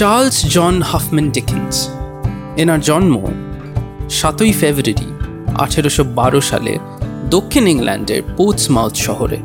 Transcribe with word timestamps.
Charles 0.00 0.38
জন 0.46 0.82
Huffman 0.82 1.30
ডিকিন্স 1.30 1.74
এনার 2.56 2.80
জন্ম 2.80 3.14
সাতই 4.10 4.52
ফেব্রুয়ারি 4.52 5.08
আঠেরোশো 5.58 6.04
বারো 6.04 6.40
সালে 6.40 6.78
দক্ষিণ 7.30 7.66
ইংল্যান্ডের 7.66 8.22
পোর্টসমাউথ 8.36 8.94
শহরে। 8.96 9.38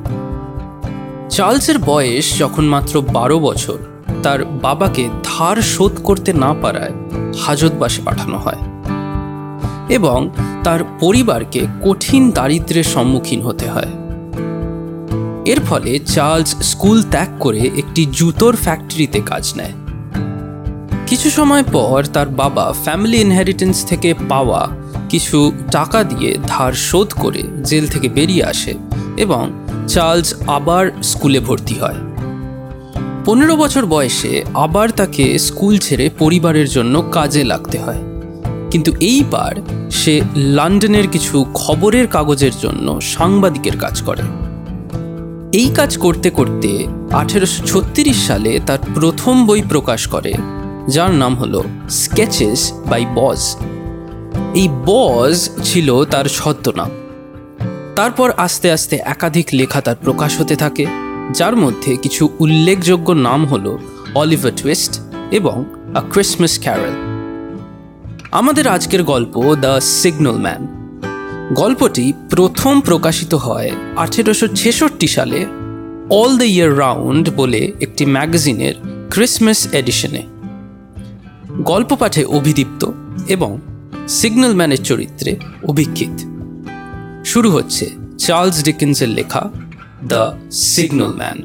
চার্লসের 1.29 1.77
বয়স 1.79 2.39
যখন 2.39 2.65
মাত্র 2.65 3.01
বারো 3.01 3.39
বছর, 3.39 3.79
তার 4.23 4.39
বাবাকে 4.45 5.09
ধার 5.23 5.57
শোধ 5.61 5.93
করতে 6.03 6.33
না 6.33 6.53
পারায় 6.53 6.93
হাজতবাসে 7.39 8.01
পাঠানো 8.01 8.37
হয় 8.37 8.61
এবং 9.89 10.29
তার 10.63 10.79
পরিবারকে 10.99 11.67
কঠিন 11.83 12.31
দারিদ্রের 12.31 12.83
সম্মুখীন 12.83 13.41
হতে 13.41 13.69
হয়। 13.69 13.91
এর 15.45 15.59
ফলে 15.59 15.99
চার্লস 15.99 16.51
স্কুল 16.61 17.03
ত্যাগ 17.03 17.29
করে 17.39 17.61
একটি 17.77 18.01
জুতোর 18.11 18.55
ফ্যাক্টরিতে 18.55 19.21
কাজ 19.25 19.53
নেয়। 19.55 19.84
কিছু 21.07 21.29
সময় 21.29 21.63
পর 21.73 22.05
তার 22.13 22.29
বাবা 22.29 22.73
ফ্যামিলি 22.83 23.17
ইনহেরিটেন্স 23.17 23.85
থেকে 23.85 24.13
পাওয়া 24.29 24.67
কিছু 25.09 25.51
টাকা 25.71 26.03
দিয়ে 26.03 26.37
ধার 26.47 26.73
শোধ 26.73 27.13
করে 27.13 27.43
জেল 27.63 27.87
থেকে 27.87 28.09
বেরিয়ে 28.09 28.43
আসে 28.43 28.73
এবং 29.17 29.51
চার্লস 29.87 30.33
আবার 30.47 30.91
স্কুলে 31.03 31.39
ভর্তি 31.39 31.75
হয়। 31.79 31.95
পনেরো 33.25 33.55
বছর 33.55 33.85
বয়সে 33.85 34.43
আবার 34.53 34.89
তাকে 34.89 35.39
স্কুল 35.39 35.77
ছেড়ে 35.77 36.09
পরিবারের 36.19 36.69
জন্য 36.69 37.03
কাজে 37.11 37.43
লাগতে 37.43 37.79
হয়। 37.79 38.01
কিন্তু 38.71 38.91
এইবার 38.99 39.55
সে 39.91 40.21
লন্ডনের 40.35 41.07
কিছু 41.07 41.45
খবরের 41.53 42.07
কাগজের 42.07 42.51
জন্য 42.61 43.01
সাংবাদিকের 43.01 43.77
কাজ 43.77 44.01
করে। 44.01 44.21
এই 45.57 45.71
কাজ 45.75 45.97
করতে 45.97 46.29
করতে 46.29 46.87
আঠেরোশো 47.11 47.63
ছত্রিশ 47.65 48.27
সালে 48.27 48.59
তার 48.65 48.77
প্রথম 48.93 49.45
বই 49.45 49.61
প্রকাশ 49.69 50.07
করে 50.07 50.33
যার 50.89 51.11
নাম 51.13 51.35
হলো 51.35 51.63
স্কেচেস 51.89 52.71
বাই 52.73 53.05
বজ 53.15 53.55
এই 54.55 54.69
বজ 54.85 55.49
ছিল 55.63 56.05
তার 56.05 56.25
ছদ্মনাম। 56.25 56.89
তারপর 57.95 58.31
আস্তে 58.37 58.71
আস্তে 58.71 58.95
একাধিক 58.95 59.47
লেখা 59.53 59.81
তার 59.81 59.95
প্রকাশ 60.03 60.41
হতে 60.41 60.55
থাকে, 60.55 60.85
যার 61.33 61.55
মধ্যে 61.55 61.95
কিছু 61.95 62.29
উল্লেখযোগ্য 62.39 63.11
নাম 63.11 63.45
হলো 63.45 63.79
অলিভার 64.15 64.51
টুইস্ট 64.61 65.01
এবং 65.31 65.65
আ 65.95 66.01
ক্রিসমাস 66.11 66.59
ক্যারল 66.59 66.93
আমাদের 68.31 68.67
আজকের 68.67 69.03
গল্প 69.03 69.55
দ্য 69.55 69.81
সিগন্যাল 69.81 70.35
ম্যান 70.35 70.67
গল্পটি 71.53 72.13
প্রথম 72.29 72.81
প্রকাশিত 72.81 73.33
হয় 73.33 73.71
আঠেরোশো 73.95 74.47
ছেষট্টি 74.47 75.07
সালে 75.07 75.45
অল 76.09 76.37
দ্য 76.37 76.43
ইয়ার 76.43 76.77
রাউন্ড 76.77 77.29
বলে 77.35 77.71
একটি 77.81 78.05
ম্যাগাজিনের 78.05 78.73
ক্রিসমাস 79.09 79.67
এডিশনে 79.71 80.34
গল্প 81.65 81.95
পাঠে 81.95 82.25
অভিদীপ্ত 82.25 82.91
এবং 83.27 83.61
সিগন্যাল 84.09 84.55
ম্যানের 84.55 84.83
চরিত্রে 84.83 85.35
অভিক্ষিত 85.69 86.15
শুরু 87.27 87.51
হচ্ছে 87.51 87.89
চার্লস 88.17 88.63
ডিকিন্সের 88.63 89.09
লেখা 89.09 89.49
দ্য 90.03 90.51
সিগন্যাল 90.51 91.13
ম্যান। 91.13 91.37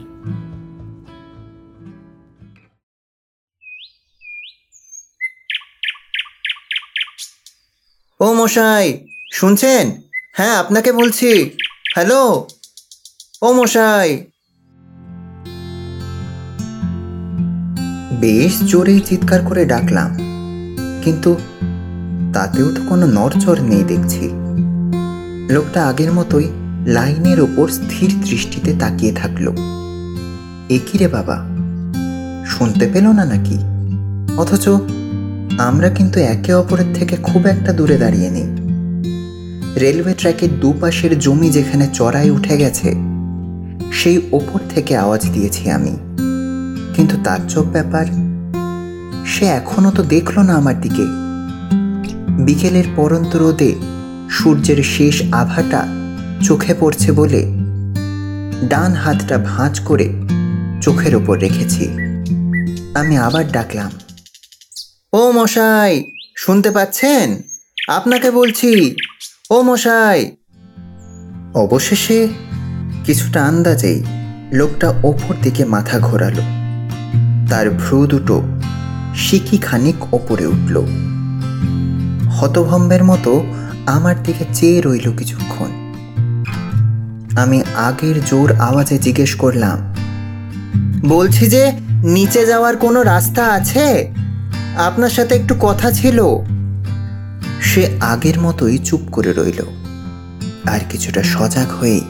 ও 8.21 8.35
মশাই, 8.35 9.07
শুনছেন? 9.33 10.03
হ্যাঁ 10.33 10.57
আপনাকে 10.57 10.93
বলছি। 10.93 11.51
হ্যালো? 11.95 12.49
ও 13.43 13.53
মশাই 13.53 14.30
বেশ 18.21 18.63
জোরেই 18.65 19.01
চিৎকার 19.01 19.41
করে 19.43 19.65
ডাকলাম। 19.65 20.11
কিন্তু 21.03 21.37
তাতেও 22.35 22.73
তো 22.75 22.81
কোনো 22.89 23.07
নড়চড় 23.07 23.61
নেই 23.61 23.83
দেখছি। 23.83 24.31
লোকটা 25.51 25.87
আগের 25.87 26.13
মতোই 26.13 26.49
লাইনের 26.87 27.41
ওপর 27.41 27.69
স্থির 27.69 28.11
দৃষ্টিতে 28.25 28.75
তাকিয়ে 28.81 29.13
থাকল। 29.13 29.49
একই 30.71 30.99
রে 30.99 31.09
বাবা? 31.09 31.37
শুনতে 32.47 32.91
পেল 32.93 33.07
না 33.09 33.25
নাকি? 33.25 33.59
অথচ 34.37 34.69
আমরা 35.59 35.91
কিন্তু 35.91 36.21
একে 36.21 36.55
অপরের 36.55 36.95
থেকে 36.95 37.17
খুব 37.23 37.47
একটা 37.47 37.73
দূরে 37.73 37.97
দাঁড়িয়ে 37.97 38.31
নেই। 38.31 38.49
রেলওয়ে 39.81 40.15
ট্র্যাকের 40.15 40.61
দুপাশের 40.61 41.19
জমি 41.19 41.51
যেখানে 41.51 41.89
চড়াই 41.93 42.31
উঠে 42.31 42.57
গেছে, 42.57 42.95
সেই 43.93 44.21
ওপর 44.33 44.61
থেকে 44.69 44.97
আওয়াজ 44.97 45.31
দিয়েছি 45.33 45.71
আমি। 45.71 45.97
কিন্তু 46.97 47.17
চোখ 47.49 47.67
ব্যাপার, 47.67 48.07
সে 49.27 49.45
এখনও 49.45 49.91
তো 49.91 50.03
দেখল 50.03 50.39
না 50.39 50.55
আমার 50.57 50.81
দিকে। 50.81 51.05
বিকেলের 52.45 52.85
পরন্ত 52.97 53.37
রোদে 53.37 53.75
সূর্যের 54.31 54.83
শেষ 54.83 55.23
আভাটা 55.33 55.87
চোখে 56.43 56.75
পড়ছে 56.81 57.13
বলে 57.13 57.43
ডান 58.69 58.93
হাতটা 58.93 59.39
ভাঁজ 59.39 59.81
করে 59.81 60.09
চোখের 60.83 61.17
ওপর 61.17 61.39
রেখেছি। 61.39 61.89
আমি 62.95 63.17
আবার 63.17 63.53
ডাকলাম, 63.53 63.91
ও 65.13 65.33
মশাই, 65.33 66.05
শুনতে 66.37 66.71
পাচ্ছেন? 66.71 67.43
আপনাকে 67.89 68.31
বলছি, 68.31 68.97
ও 69.51 69.63
মশাই! 69.63 70.37
অবশেষে 71.55 72.29
কিছুটা 73.05 73.45
আন্দাজেই 73.45 74.05
লোকটা 74.53 74.89
ওপর 75.03 75.35
দিকে 75.43 75.65
মাথা 75.65 75.99
ঘোরালো। 75.99 76.60
তার 77.51 77.71
ভ্রু 77.71 78.07
দুটো 78.07 78.43
শিকি 79.15 79.59
খানিক 79.59 80.15
ওপরে 80.15 80.47
উঠল। 80.47 80.77
হতভম্বের 82.31 83.05
মতো 83.05 83.45
আমার 83.87 84.23
দিকে 84.23 84.45
চেয়ে 84.55 84.81
রইল 84.81 85.17
কিছুক্ষণ। 85.17 85.71
আমি 87.37 87.63
আগের 87.75 88.25
জোর 88.25 88.61
আওয়াজে 88.61 88.99
জিজ্ঞেস 88.99 89.35
করলাম, 89.35 89.79
বলছি 91.09 91.47
যে, 91.47 91.73
নিচে 92.05 92.47
যাওয়ার 92.47 92.77
কোনো 92.77 93.03
রাস্তা 93.03 93.47
আছে? 93.47 94.15
আপনার 94.77 95.11
সাথে 95.11 95.35
একটু 95.35 95.55
কথা 95.61 95.91
ছিল? 95.91 96.25
সে 97.61 97.87
আগের 98.01 98.41
মতোই 98.41 98.79
চুপ 98.79 99.01
করে 99.13 99.33
রইল 99.33 99.61
আর 100.69 100.81
কিছুটা 100.91 101.23
সজাগ 101.23 101.69
হয়ে 101.81 102.01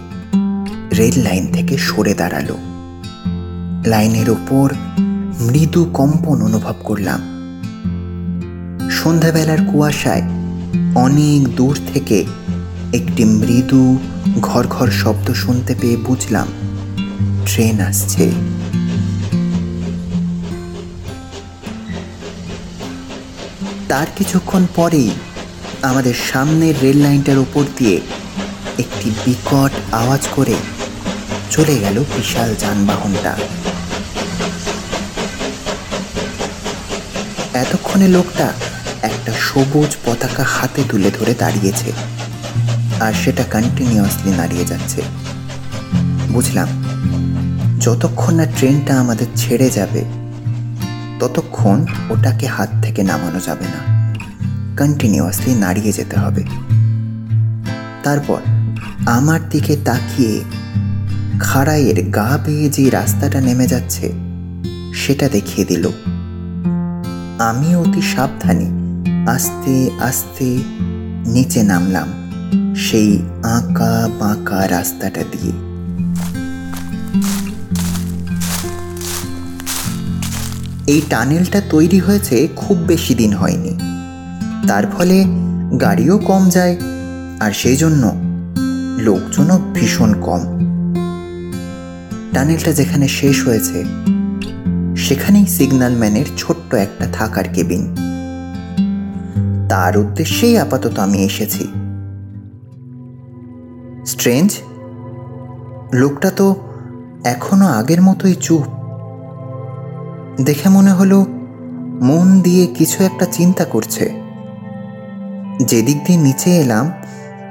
রেল 0.98 1.22
লাইন 1.22 1.52
থেকে 1.52 1.78
সরে 1.78 2.14
দাঁড়াল। 2.14 2.54
লাইনের 3.86 4.30
ওপর 4.30 4.74
মৃদু 5.40 5.84
কম্পন 5.84 6.42
অনুভব 6.42 6.76
করলাম। 6.84 7.20
সন্ধ্যাবেলার 8.90 9.60
কুয়াশায় 9.72 10.24
অনেক 10.94 11.40
দূর 11.56 11.76
থেকে 11.94 12.18
একটি 12.92 13.24
মৃদু 13.24 13.82
ঘর 14.40 14.66
ঘর 14.66 14.88
শব্দ 15.02 15.26
শুনতে 15.32 15.74
পেয়ে 15.80 15.96
বুঝলাম, 15.96 16.48
ট্রেন 17.46 17.80
আসছে। 17.80 18.24
তার 23.88 24.08
কিছুক্ষণ 24.16 24.62
পরেই 24.74 25.10
আমাদের 25.82 26.14
সামনের 26.14 26.74
রেল 26.82 26.98
লাইনটার 27.02 27.38
উপর 27.38 27.64
দিয়ে 27.78 27.96
একটি 28.78 29.10
বিকট 29.24 29.72
আওয়াজ 29.92 30.22
করে 30.36 30.56
চলে 31.50 31.76
গেল 31.78 31.96
বিশাল 32.16 32.50
যানবাহনটা। 32.54 33.32
এতক্ষণে 37.60 38.08
লোকটা 38.08 38.52
একটা 39.02 39.32
সবুজ 39.32 39.96
পতাকা 40.06 40.42
হাতে 40.42 40.82
তুলে 40.88 41.10
ধরে 41.20 41.34
দাঁড়িয়েছে 41.38 41.92
আর 43.00 43.12
সেটা 43.12 43.44
কন্টিনিউয়াসলি 43.52 44.32
দাঁড়িয়ে 44.36 44.64
যাচ্ছে। 44.64 45.02
বুঝলাম, 46.30 46.68
যতক্ষণ 47.80 48.34
না 48.34 48.46
ট্রেনটা 48.46 49.00
আমাদের 49.00 49.26
ছেড়ে 49.36 49.70
যাবে, 49.70 50.04
ততক্ষণ 51.20 51.86
ওটাকে 52.10 52.46
হাত 52.46 52.70
থেকে 52.82 53.02
নামানো 53.02 53.40
যাবে 53.40 53.64
না। 53.64 53.80
কন্টিনিউয়াসলি 54.76 55.54
নাড়িয়ে 55.54 55.92
যেতে 55.92 56.16
হবে। 56.20 56.42
তারপর 58.02 58.40
আমার 59.06 59.40
দিকে 59.48 59.76
তাকিয়ে 59.84 60.40
খাড়াইয়ের 61.40 62.10
গা 62.10 62.38
বেয়ে 62.46 62.70
যে 62.70 62.90
রাস্তাটা 62.90 63.40
নেমে 63.40 63.66
যাচ্ছে, 63.66 64.06
সেটা 64.94 65.28
দেখিয়ে 65.28 65.66
দিল। 65.66 65.88
আমি 67.48 67.76
অতি 67.76 68.02
সাবধানে 68.02 68.68
আস্তে 69.30 69.90
আস্তে 70.00 70.48
নিচে 71.26 71.62
নামলাম 71.62 72.08
সেই 72.76 73.18
আঁকা 73.42 74.08
বাঁকা 74.20 74.68
রাস্তাটা 74.68 75.22
দিয়ে। 75.32 75.52
এই 80.86 81.00
টানেলটা 81.10 81.60
তৈরি 81.70 81.98
হয়েছে 81.98 82.48
খুব 82.56 82.76
বেশি 82.76 83.14
দিন 83.14 83.32
হয়নি। 83.32 83.72
তার 84.68 84.84
ফলে 84.86 85.24
গাড়িও 85.80 86.18
কম 86.18 86.48
যায় 86.48 86.76
আর 87.40 87.52
সেই 87.52 87.76
জন্য 87.76 88.02
লোকজনও 88.98 89.56
ভীষণ 89.74 90.10
কম। 90.20 90.42
টানেলটা 92.34 92.72
যেখানে 92.72 93.08
শেষ 93.08 93.36
হয়েছে, 93.46 93.78
সেখানেই 94.96 95.46
সিগন্যাল 95.46 95.94
ম্যানের 95.96 96.28
ছোট্ট 96.70 96.82
একটা 96.86 97.06
থাকার 97.12 97.44
কেবিন। 97.54 97.82
তার 99.68 99.92
উদ্দেশ্যেই 99.96 100.54
আপাতত 100.58 100.98
আমি 100.98 101.18
এসেছি। 101.24 101.64
স্ট্রেঞ্জ, 104.06 104.50
লোকটা 105.92 106.30
তো 106.30 106.46
এখনও 107.24 107.66
আগের 107.66 108.00
মতোই 108.02 108.34
চুপ। 108.34 108.64
দেখে 110.40 110.68
মনে 110.68 110.92
হলো 110.92 111.18
মন 112.02 112.40
দিয়ে 112.40 112.64
কিছু 112.66 113.04
একটা 113.04 113.26
চিন্তা 113.32 113.64
করছে। 113.64 114.04
যেদিক 115.64 115.98
দিয়ে 116.04 116.18
নিচে 116.18 116.50
এলাম, 116.50 116.86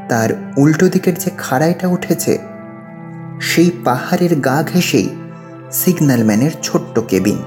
তার 0.10 0.30
উল্টো 0.58 0.86
দিকের 0.90 1.16
যে 1.18 1.30
খাড়াইটা 1.38 1.88
উঠেছে, 1.88 2.34
সেই 3.42 3.70
পাহাড়ের 3.86 4.34
গা 4.40 4.58
ঘেঁষেই 4.74 5.08
সিগন্যালম্যানের 5.72 6.52
ছোট্ট 6.64 6.96
কেবিন। 7.08 7.40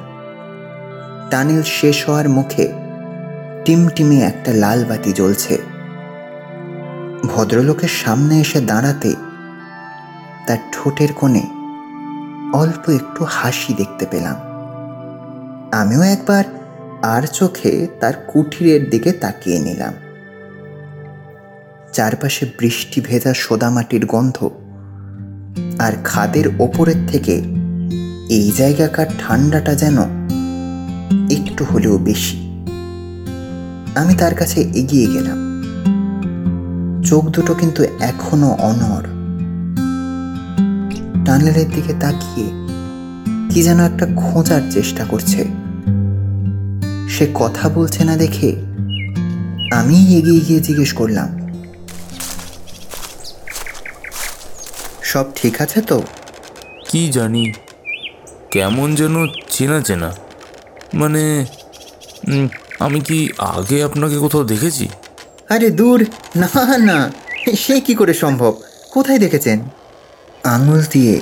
টানেল 1.32 1.62
শেষ 1.62 2.06
হওয়ার 2.06 2.28
মুখে 2.28 2.72
টিমটিমে 3.64 4.20
একটা 4.20 4.52
লাল 4.52 4.84
বাতি 4.84 5.12
জ্বলছে। 5.12 5.58
ভদ্রলোকের 7.26 7.88
সামনে 7.88 8.40
এসে 8.40 8.60
দাঁড়াতে 8.60 9.14
তার 10.46 10.58
ঠোঁটের 10.72 11.12
কোণে 11.12 11.42
অল্প 12.52 12.90
একটু 12.90 13.24
হাসি 13.28 13.74
দেখতে 13.74 14.06
পেলাম। 14.10 14.36
আমিও 15.72 16.02
একবার 16.02 16.44
আর 17.02 17.22
চোখে 17.22 17.86
তার 18.00 18.12
কুঠিরের 18.28 18.90
দিকে 18.90 19.12
তাকিয়ে 19.12 19.58
নিলাম। 19.58 19.94
চারপাশে 21.92 22.46
বৃষ্টি 22.58 23.00
ভেজা 23.00 23.34
সোদামাটির 23.34 24.06
গন্ধ 24.06 24.50
আর 25.78 25.92
খাদের 26.04 26.46
ওপরের 26.58 27.00
থেকে 27.08 27.34
এই 28.30 28.52
জায়গাকার 28.56 29.06
ঠান্ডাটা 29.18 29.74
যেন 29.74 30.22
একটু 31.62 31.74
হলেও 31.74 31.96
বেশি। 32.08 32.36
আমি 34.00 34.12
তার 34.20 34.34
কাছে 34.40 34.58
এগিয়ে 34.80 35.06
গেলাম। 35.14 35.38
চোখ 37.08 37.22
দুটো 37.34 37.52
কিন্তু 37.60 37.80
এখনও 38.10 38.50
অনর 38.68 39.04
টানেলের 41.24 41.68
দিকে 41.76 41.92
তাকিয়ে 42.02 42.48
কি 43.50 43.58
যেন 43.66 43.78
একটা 43.90 44.06
খোঁজার 44.22 44.62
চেষ্টা 44.76 45.02
করছে। 45.10 45.40
সে 47.14 47.24
কথা 47.40 47.64
বলছে 47.76 48.00
না 48.08 48.14
দেখে 48.22 48.48
আমি 49.78 49.96
এগিয়ে 50.18 50.40
গিয়ে 50.46 50.60
জিজ্ঞেস 50.66 50.90
করলাম, 51.00 51.28
সব 55.10 55.26
ঠিক 55.38 55.54
আছে 55.64 55.78
তো? 55.90 55.98
কি 56.88 57.02
জানি, 57.16 57.44
কেমন 58.54 58.88
যেন 59.00 59.14
চেনা 59.54 59.78
চেনা। 59.88 60.10
মানে 60.94 61.46
আমি 62.78 63.00
কি 63.00 63.18
আগে 63.38 63.84
আপনাকে 63.84 64.16
কোথাও 64.18 64.44
দেখেছি? 64.44 64.88
আরে 65.48 65.70
দূর 65.70 66.06
না 66.36 66.78
না 66.78 66.98
সে 67.56 67.80
কি 67.80 67.94
করে 67.94 68.14
সম্ভব? 68.14 68.52
কোথায় 68.90 69.18
দেখেছেন? 69.18 69.58
আঙুল 70.44 70.80
দিয়ে 70.90 71.20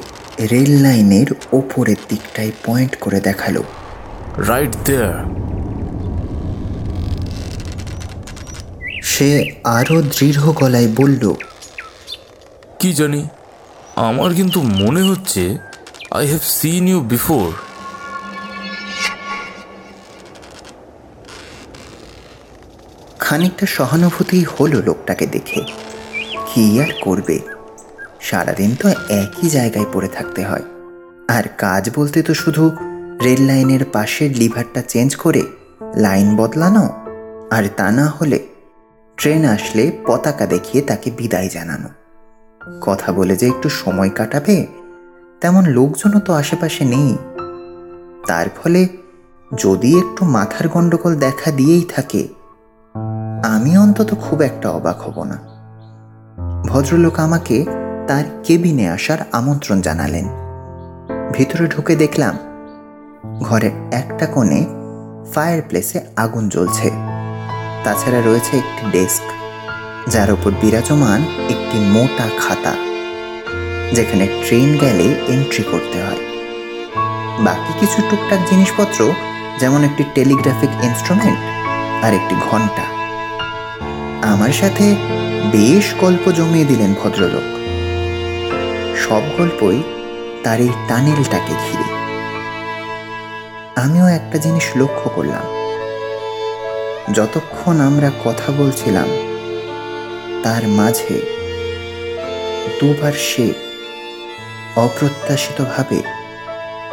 রেল 0.50 0.82
লাইনের 0.82 1.26
ওপরের 1.52 1.96
দিকটায় 2.08 2.52
পয়েন্ট 2.67 2.96
করে 2.96 3.20
দেখাল। 3.20 3.56
রাইট 4.49 4.76
দেয়ার 4.84 5.14
সে 9.02 9.50
আরও 9.64 10.02
দৃঢ় 10.02 10.52
গলায় 10.52 10.88
বলল 10.96 11.34
কি 12.78 12.93
জানি 12.93 13.28
আমার 13.96 14.34
কিন্তু 14.34 14.62
মনে 14.62 15.02
হচ্ছে 15.02 15.58
I 16.11 16.26
have 16.26 16.43
seen 16.43 16.88
you 16.88 17.00
before 17.00 17.46
খানিকটা 23.31 23.67
সহানুভূতি 23.67 24.44
হলো 24.44 24.82
লোকটাকে 24.87 25.27
দেখে। 25.27 25.61
কি 26.47 26.81
আর 26.81 26.87
করবে? 27.00 27.38
সারাদিন 28.21 28.75
তো 28.75 28.88
একই 29.09 29.49
জায়গায় 29.49 29.87
পড়ে 29.93 30.09
থাকতে 30.09 30.44
হয়। 30.44 30.62
আর 31.29 31.43
কাজ 31.59 31.91
বলতে 31.97 32.23
তো 32.23 32.35
শুধু 32.35 32.71
রেল 33.23 33.43
লাইনের 33.43 33.85
পাশের 33.93 34.37
লিভারটা 34.37 34.82
চেঞ্জ 34.82 35.17
করে 35.17 35.43
লাইন 35.97 36.37
বদলানো? 36.37 36.88
আর 37.50 37.69
তা 37.77 37.91
না 37.91 38.06
হলে 38.06 38.47
ট্রেন 39.17 39.44
আসলে 39.44 39.93
পতাকা 40.06 40.47
দেখিয়ে 40.47 40.85
তাকে 40.85 41.11
বিদায় 41.11 41.49
জানানো। 41.49 41.88
কথা 42.81 43.12
বলে 43.12 43.37
যে 43.37 43.47
একটু 43.47 43.69
সময় 43.69 44.11
কাটাবে, 44.11 44.67
তেমন 45.41 45.67
লোকজনও 45.67 46.21
তো 46.21 46.32
আশেপাশে 46.32 46.85
নেই। 46.85 47.17
তার 48.27 48.47
ফলে 48.62 48.88
যদি 49.56 49.99
একটু 49.99 50.25
মাথার 50.25 50.69
গণ্ডগোল 50.69 51.15
দেখা 51.15 51.50
দিয়েই 51.50 51.82
থাকে 51.82 52.39
আমি 53.44 53.78
অন্তত 53.78 54.14
খুব 54.14 54.42
একটা 54.42 54.70
অবাক 54.70 54.98
হব 55.00 55.25
না। 55.25 55.38
ভদ্রলোক 56.66 57.20
আমাকে 57.20 57.64
তার 58.08 58.25
কেবিনে 58.44 58.88
আসার 58.90 59.19
আমন্ত্রণ 59.32 59.81
জানালেন। 59.81 60.26
ভিতরে 61.32 61.66
ঢুকে 61.69 61.96
দেখলাম, 61.96 62.34
ঘরের 63.42 63.70
একটা 63.90 64.26
কোণে 64.26 64.64
ফায়ার 65.34 65.60
প্লেসে 65.69 66.00
আগুন 66.16 66.48
জ্বলছে। 66.48 66.90
তাছাড়া 67.84 68.20
রয়েছে 68.20 68.56
একটি 68.56 68.90
ডেস্ক 68.90 69.26
যার 70.08 70.32
উপর 70.32 70.50
বিরাজমান 70.60 71.20
একটি 71.48 71.78
মোটা 71.78 72.26
খাতা, 72.43 72.75
যেখানে 73.93 74.28
ট্রেন 74.44 74.78
গেলে 74.78 75.14
এন্ট্রি 75.28 75.62
করতে 75.62 75.98
হয়। 76.02 76.22
বাকি 77.44 77.72
কিছু 77.81 78.02
টুকটাক 78.10 78.40
জিনিসপত্র, 78.50 79.12
যেমন 79.58 79.84
একটি 79.84 80.04
টেলিগ্রাফিক 80.14 80.70
ইনস্ট্রুমেন্ট 80.82 81.38
আর 82.02 82.12
একটি 82.14 82.34
ঘণ্টা। 82.50 83.00
আমার 84.22 84.52
সাথে 84.52 84.94
বেশ 85.52 85.94
গল্প 86.00 86.31
জমিয়ে 86.31 86.64
দিলেন 86.64 86.94
ভদ্রলোক। 86.94 87.46
সব 88.96 89.22
গল্পই 89.38 89.82
তার 90.44 90.61
এই 90.61 90.69
টানেলটাকে 90.88 91.55
ঘিরে। 91.55 92.00
আমিও 93.81 94.06
একটা 94.06 94.38
জিনিস 94.38 94.70
লক্ষ্য 94.76 95.11
করলাম। 95.14 95.43
যতক্ষণ 97.12 97.81
আমরা 97.81 98.11
কথা 98.25 98.52
বলছিলাম, 98.58 99.08
তার 100.43 100.69
মাঝে 100.69 101.20
দুবার 102.81 103.12
সে 103.12 103.52
অপ্রত্যাশিতভাবে 104.76 106.02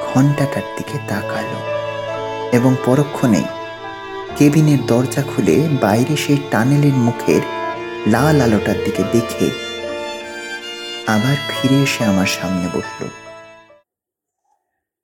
ঘন্টাটার 0.05 0.61
দিকে 0.77 0.97
তাকালো 1.07 1.59
এবং 2.51 2.75
পরক্ষণেই 2.85 3.43
কেবিনের 4.37 4.81
দরজা 4.85 5.23
খুলে 5.31 5.55
বাইরে 5.81 6.15
সেই 6.15 6.39
টানেলের 6.51 6.95
মুখের 7.05 7.41
লাল 8.07 8.37
আলোটার 8.41 8.79
দিকে 8.85 9.03
দেখে 9.13 9.47
আবার 11.07 11.37
ফিরে 11.49 11.77
এসে 11.83 12.01
আমার 12.03 12.29
সামনে 12.37 12.67
বসল। 12.75 13.07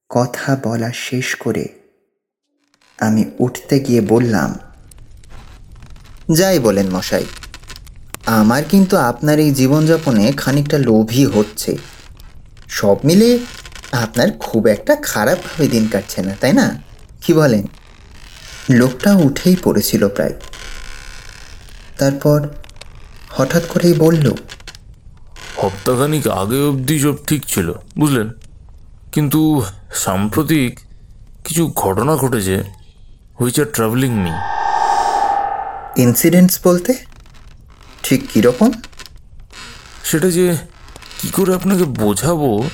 কথা 0.09 0.49
বলা 0.63 0.89
শেষ 1.07 1.27
করে 1.35 1.65
আমি 2.99 3.23
উঠতে 3.39 3.75
গিয়ে 3.79 4.01
বললাম, 4.13 4.49
যাই 6.31 6.57
বলেন 6.59 6.87
মশাই, 6.95 7.25
আমার 8.39 8.63
কিন্তু 8.63 8.95
আপনার 8.97 9.37
এই 9.39 9.51
জীবনযাপনে 9.51 10.25
খানিকটা 10.37 10.77
লোভই 10.77 11.25
হচ্ছে। 11.25 11.71
সব 12.69 12.97
মিলে 13.03 13.29
আপনার 13.91 14.29
খুব 14.39 14.63
একটা 14.67 14.93
খারাপভাবে 15.09 15.65
দিন 15.67 15.85
কাটছে 15.87 16.19
না, 16.21 16.33
তাই 16.41 16.53
না? 16.53 16.67
কি 17.21 17.31
বলেন? 17.33 17.65
লোকটা 18.69 19.11
উঠেই 19.15 19.55
পড়েছিল 19.63 20.07
প্রায়। 20.07 20.33
তারপর 21.99 22.39
হঠাৎ 23.29 23.63
করেই 23.69 23.93
বলল 23.93 24.25
সপ্তাহখানিক 25.61 26.27
আগে 26.27 26.59
অবধি 26.69 26.99
সব 26.99 27.15
ঠিক 27.27 27.45
ছিল 27.47 27.73
বুঝলেন? 27.97 28.27
কিন্তু 29.11 29.65
সাম্প্রতিক 29.93 30.79
কিছু 31.43 31.67
ঘটনা 31.67 32.15
ঘটেছে 32.15 32.63
which 33.39 33.59
are 33.59 33.65
travelling 33.65 34.11
me 34.23 34.31
incidents 36.01 36.59
বলতে 36.63 36.93
ঠিক 38.03 38.21
কীরকম 38.33 38.71
সেটা 40.03 40.29
যে 40.31 40.57
কি 41.19 41.29
করে 41.29 41.55
আপনাকে 41.55 41.83
বোঝাবো 41.83 42.69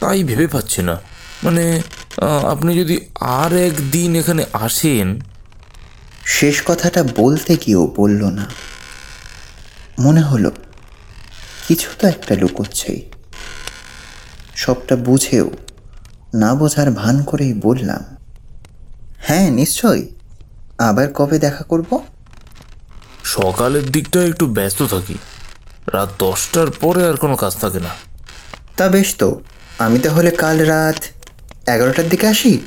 তাই 0.00 0.24
ভেবে 0.24 0.46
পাচ্ছি 0.46 0.82
না। 0.82 1.00
মানে 1.44 1.82
আপনি 2.18 2.78
যদি 2.78 3.06
আর 3.20 3.56
একদিন 3.56 4.16
এখানে 4.16 4.44
আসেন। 4.52 5.20
শেষ 6.26 6.62
কথাটা 6.66 7.04
বলতে 7.16 7.56
গিয়েও 7.56 7.94
বলল 7.96 8.24
না। 8.24 8.46
মনে 9.98 10.20
হলো 10.20 10.50
কিছু 11.68 11.90
তো 11.98 12.08
একটা 12.08 12.34
লুকোচ্ছেই। 12.34 13.10
সবটা 14.56 14.96
বুঝেও 14.96 15.50
না 16.34 16.54
বোঝার 16.54 16.90
ভান 16.90 17.22
করেই 17.22 17.54
বললাম 17.54 18.16
হ্যাঁ 19.18 19.50
নিশ্চয়ই। 19.50 20.14
আবার 20.78 21.12
কবে 21.14 21.38
দেখা 21.38 21.62
করব? 21.62 21.98
সকালের 23.24 23.90
দিকটা 23.90 24.24
একটু 24.24 24.46
ব্যস্ত 24.46 24.82
থাকি। 24.82 25.14
রাত 25.92 26.08
দশটার 26.18 26.70
পরে 26.70 27.08
আর 27.08 27.16
কোনো 27.16 27.36
কাজ 27.36 27.56
থাকে 27.56 27.80
না। 27.80 27.88
তা 28.76 28.88
বেশ 28.88 29.14
তো। 29.18 29.40
আমি 29.78 29.98
তাহলে 29.98 30.30
কাল 30.30 30.58
রাত 30.58 31.04
এগারোটার 31.74 32.08
দিকে 32.08 32.26
আসি? 32.26 32.58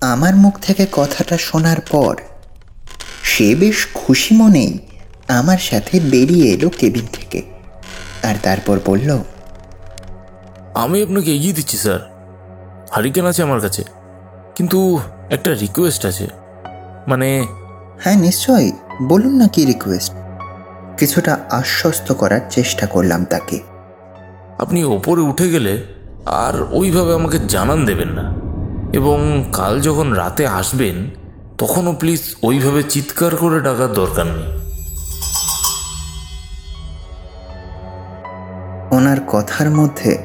আমার 0.00 0.36
মুখ 0.36 0.58
থেকে 0.58 0.86
কথাটা 0.92 1.38
শোনার 1.38 1.80
পর 1.80 2.16
সে 3.22 3.54
বেশ 3.54 3.88
খুশি 3.94 4.34
মনেই 4.34 4.78
আমার 5.28 5.58
সাথে 5.58 6.00
বেরিয়ে 6.00 6.52
এলো 6.52 6.68
কেবিন 6.68 7.06
থেকে। 7.12 7.42
আর 8.22 8.34
তারপর 8.42 8.80
বলল 8.86 9.18
আমি 10.74 11.02
আপনাকে 11.02 11.34
এগিয়ে 11.34 11.52
দিচ্ছি 11.52 11.76
স্যার। 11.76 12.00
হারিকেন 12.92 13.26
আছে 13.26 13.42
আমার 13.42 13.60
কাছে। 13.60 13.84
কিন্তু 14.54 14.98
একটা 15.30 15.54
রিকোয়েস্ট 15.54 16.06
আছে। 16.06 16.26
মানে 17.08 17.46
হ্যাঁ 18.04 18.16
নিশ্চয়ই। 18.16 18.72
বলুন 19.02 19.36
না 19.36 19.48
কি 19.48 19.64
রিকোয়েস্ট 19.64 20.12
কিছুটা 20.98 21.38
আশ্বস্ত 21.50 22.12
করার 22.12 22.40
চেষ্টা 22.50 22.86
করলাম 22.86 23.24
তাকে। 23.24 23.60
আপনি 24.58 24.84
ওপরে 24.84 25.20
উঠে 25.20 25.50
গেলে 25.50 25.95
আর 26.26 26.66
ওইভাবে 26.70 27.14
আমাকে 27.14 27.38
জানান 27.38 27.84
দেবেন 27.84 28.08
না। 28.08 28.34
এবং 28.92 29.44
কাল 29.52 29.80
যখন 29.80 30.12
রাতে 30.12 30.46
আসবেন 30.46 31.10
তখনও 31.58 31.92
প্লিজ 31.92 32.34
ওইভাবে 32.42 32.82
চিৎকার 32.82 33.36
করে 33.36 33.60
ডাকার 33.60 33.92
দরকার 33.92 34.26
নেই। 34.26 34.66
ওনার 38.96 39.16
কথার 39.28 39.70
মধ্যে 39.70 40.18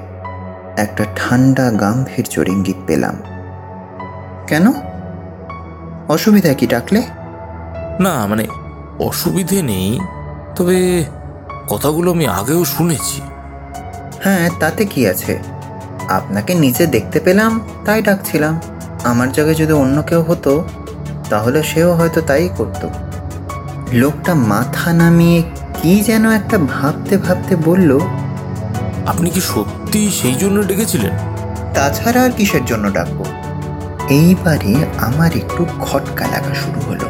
একটা 0.77 1.05
ঠান্ডা 1.15 1.72
গাম্ভীর্য 1.72 2.50
ইঙ্গিত 2.50 2.75
পেলাম। 2.88 3.15
কেন? 4.48 4.72
অসুবিধা 6.08 6.53
কি 6.53 6.67
ডাকলে? 6.67 7.01
না 8.00 8.27
মানে 8.27 8.48
অসুবিধে 9.00 9.62
নেই 9.62 10.00
তবে 10.55 11.03
কথাগুলো 11.70 12.12
আমি 12.12 12.27
আগেও 12.27 12.65
শুনেছি। 12.65 13.22
হ্যাঁ 14.24 14.50
তাতে 14.60 14.86
কি 14.86 15.08
আছে? 15.08 15.61
আপনাকে 16.12 16.56
নিচে 16.56 16.86
দেখতে 16.86 17.20
পেলাম 17.20 17.62
তাই 17.86 18.01
ডাকছিলাম। 18.01 18.62
আমার 19.03 19.32
জায়গায় 19.32 19.56
যদি 19.56 19.74
অন্য 19.74 20.01
কেউ 20.01 20.22
হতো 20.22 20.63
তাহলে 21.30 21.63
সেও 21.63 21.94
হয়তো 21.94 22.22
তাই 22.22 22.50
করতো। 22.58 22.89
লোকটা 23.94 24.34
মাথা 24.34 24.94
নামিয়ে 24.94 25.44
কি 25.82 26.01
যেন 26.01 26.32
একটা 26.32 26.58
ভাবতে 26.58 27.18
ভাবতে 27.18 27.56
বলল 27.56 28.00
আপনি 29.08 29.30
কি 29.30 29.41
সত্যি 29.41 30.12
সেই 30.22 30.34
জন্য 30.34 30.63
ডেকেছিলেন? 30.63 31.13
তাছাড়া 31.74 32.24
আর 32.24 32.32
কিসের 32.32 32.65
জন্য 32.65 32.91
ডাকবো? 32.91 33.25
এইবারে 34.10 34.75
আমার 34.98 35.32
একটু 35.38 35.65
খটকা 35.80 36.27
লাগা 36.27 36.53
শুরু 36.53 36.80
হলো। 36.80 37.08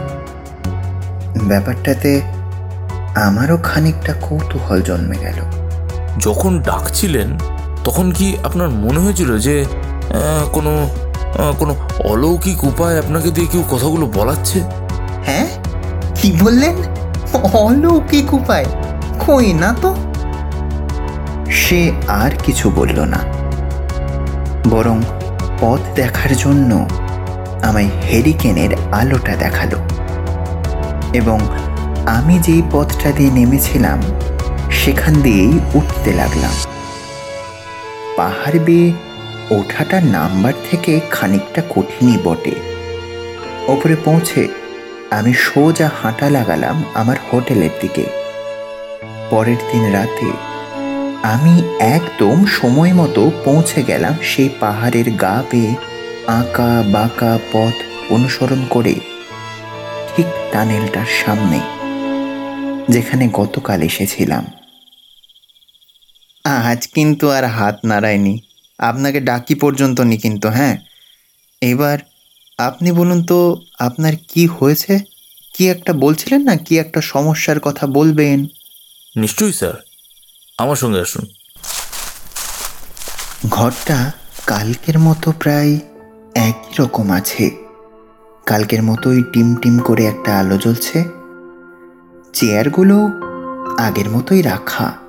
ব্যাপারটাতে 1.44 2.22
আমারও 3.16 3.58
খানিকটা 3.64 4.14
কৌতূহল 4.14 4.82
জন্মে 4.82 5.18
গেল। 5.18 5.40
যখন 6.20 6.60
ডাকছিলেন 6.60 7.30
তখন 7.84 8.12
কি 8.12 8.38
আপনার 8.44 8.70
মনে 8.70 9.00
হয়েছিল 9.00 9.38
যে 9.38 9.66
কোনো 10.52 10.90
কোনো 11.60 11.76
অলৌকিক 12.04 12.64
উপায় 12.64 13.00
আপনাকে 13.00 13.32
দিয়ে 13.32 13.48
কেউ 13.48 13.64
কথাগুলো 13.72 14.06
বলাচ্ছে? 14.06 14.60
হ্যাঁ? 15.26 15.48
কি 16.16 16.38
বললেন? 16.42 16.76
অলৌকিক 17.54 18.34
উপায়? 18.34 18.66
কই 19.20 19.54
না 19.54 19.76
তো? 19.82 19.96
সে 21.52 21.92
আর 22.08 22.32
কিছু 22.46 22.70
বলল 22.70 23.00
না। 23.00 23.18
বরং 24.70 25.02
পথ 25.62 25.80
দেখার 25.96 26.38
জন্য 26.38 26.88
আমায় 27.64 27.90
হেরিকেনের 28.14 28.70
আলোটা 28.92 29.36
দেখাল। 29.36 29.70
এবং 31.14 31.40
আমি 32.06 32.40
যেই 32.40 32.62
পথটা 32.72 33.12
দিয়ে 33.12 33.32
নেমেছিলাম 33.32 34.02
সেখান 34.72 35.14
দিয়েই 35.14 35.60
উঠতে 35.74 36.14
লাগলাম। 36.14 36.71
পাহাড় 38.22 38.60
বেয়ে 38.60 38.90
ওঠাটা 39.50 39.98
নাম্বার 40.16 40.54
থেকে 40.70 40.94
খানিকটা 41.12 41.62
কঠিনই 41.70 42.18
বটে। 42.24 42.56
ওপরে 43.68 43.96
পৌঁছে 44.06 44.42
আমি 45.10 45.34
সোজা 45.34 45.88
হাঁটা 46.00 46.28
লাগালাম 46.30 46.78
আমার 46.94 47.18
হোটেলের 47.28 47.74
দিকে। 47.82 48.06
পরের 49.30 49.62
দিন 49.70 49.84
রাতে 49.92 50.30
আমি 51.24 51.56
একদম 51.96 52.38
সময় 52.46 52.94
মতো 52.94 53.22
পৌঁছে 53.46 53.80
গেলাম 53.84 54.16
সেই 54.24 54.50
পাহাড়ের 54.60 55.08
গা 55.24 55.38
বেয়ে 55.52 55.74
আঁকা 56.28 56.72
বাঁকা 56.96 57.34
পথ 57.54 57.76
অনুসরণ 58.10 58.62
করে 58.70 58.96
ঠিক 60.12 60.28
টানেলটার 60.52 61.10
সামনে, 61.22 61.60
যেখানে 62.90 63.26
গতকাল 63.34 63.80
এসেছিলাম। 63.82 64.46
আজ 66.46 66.88
কিন্তু 66.88 67.30
আর 67.30 67.46
হাত 67.46 67.80
নাড়ায়নি। 67.86 68.40
আপনাকে 68.80 69.20
ডাকি 69.20 69.56
পর্যন্ত 69.56 70.02
নি 70.02 70.18
কিন্তু 70.18 70.50
হ্যাঁ? 70.50 70.78
এবার 71.62 71.98
আপনি 72.58 72.92
বলুন 72.92 73.24
তো 73.24 73.62
আপনার 73.80 74.14
কি 74.28 74.48
হয়েছে? 74.48 75.00
কি 75.54 75.70
একটা 75.70 75.94
বলছিলেন 75.94 76.42
না? 76.42 76.56
কি 76.56 76.80
একটা 76.80 77.02
সমস্যার 77.02 77.60
কথা 77.60 77.88
বলবেন? 77.88 78.46
নিশ্চয়ই 79.16 79.54
স্যার। 79.54 79.74
আমার 80.58 80.76
সঙ্গে 80.76 81.02
আসুন। 81.02 81.26
ঘরটা 83.50 84.12
কালকের 84.48 85.00
মতো 85.00 85.32
প্রায় 85.40 85.80
একই 86.36 86.74
রকম 86.80 87.12
আছে। 87.12 87.52
কালকের 88.46 88.84
মতোই 88.84 89.24
টিম 89.34 89.56
টিম 89.56 89.80
করে 89.80 90.06
একটা 90.06 90.40
আলো 90.40 90.58
জ্বলছে। 90.58 91.04
চেয়ারগুলো 92.34 93.10
আগের 93.78 94.10
মতোই 94.10 94.42
রাখা। 94.42 95.01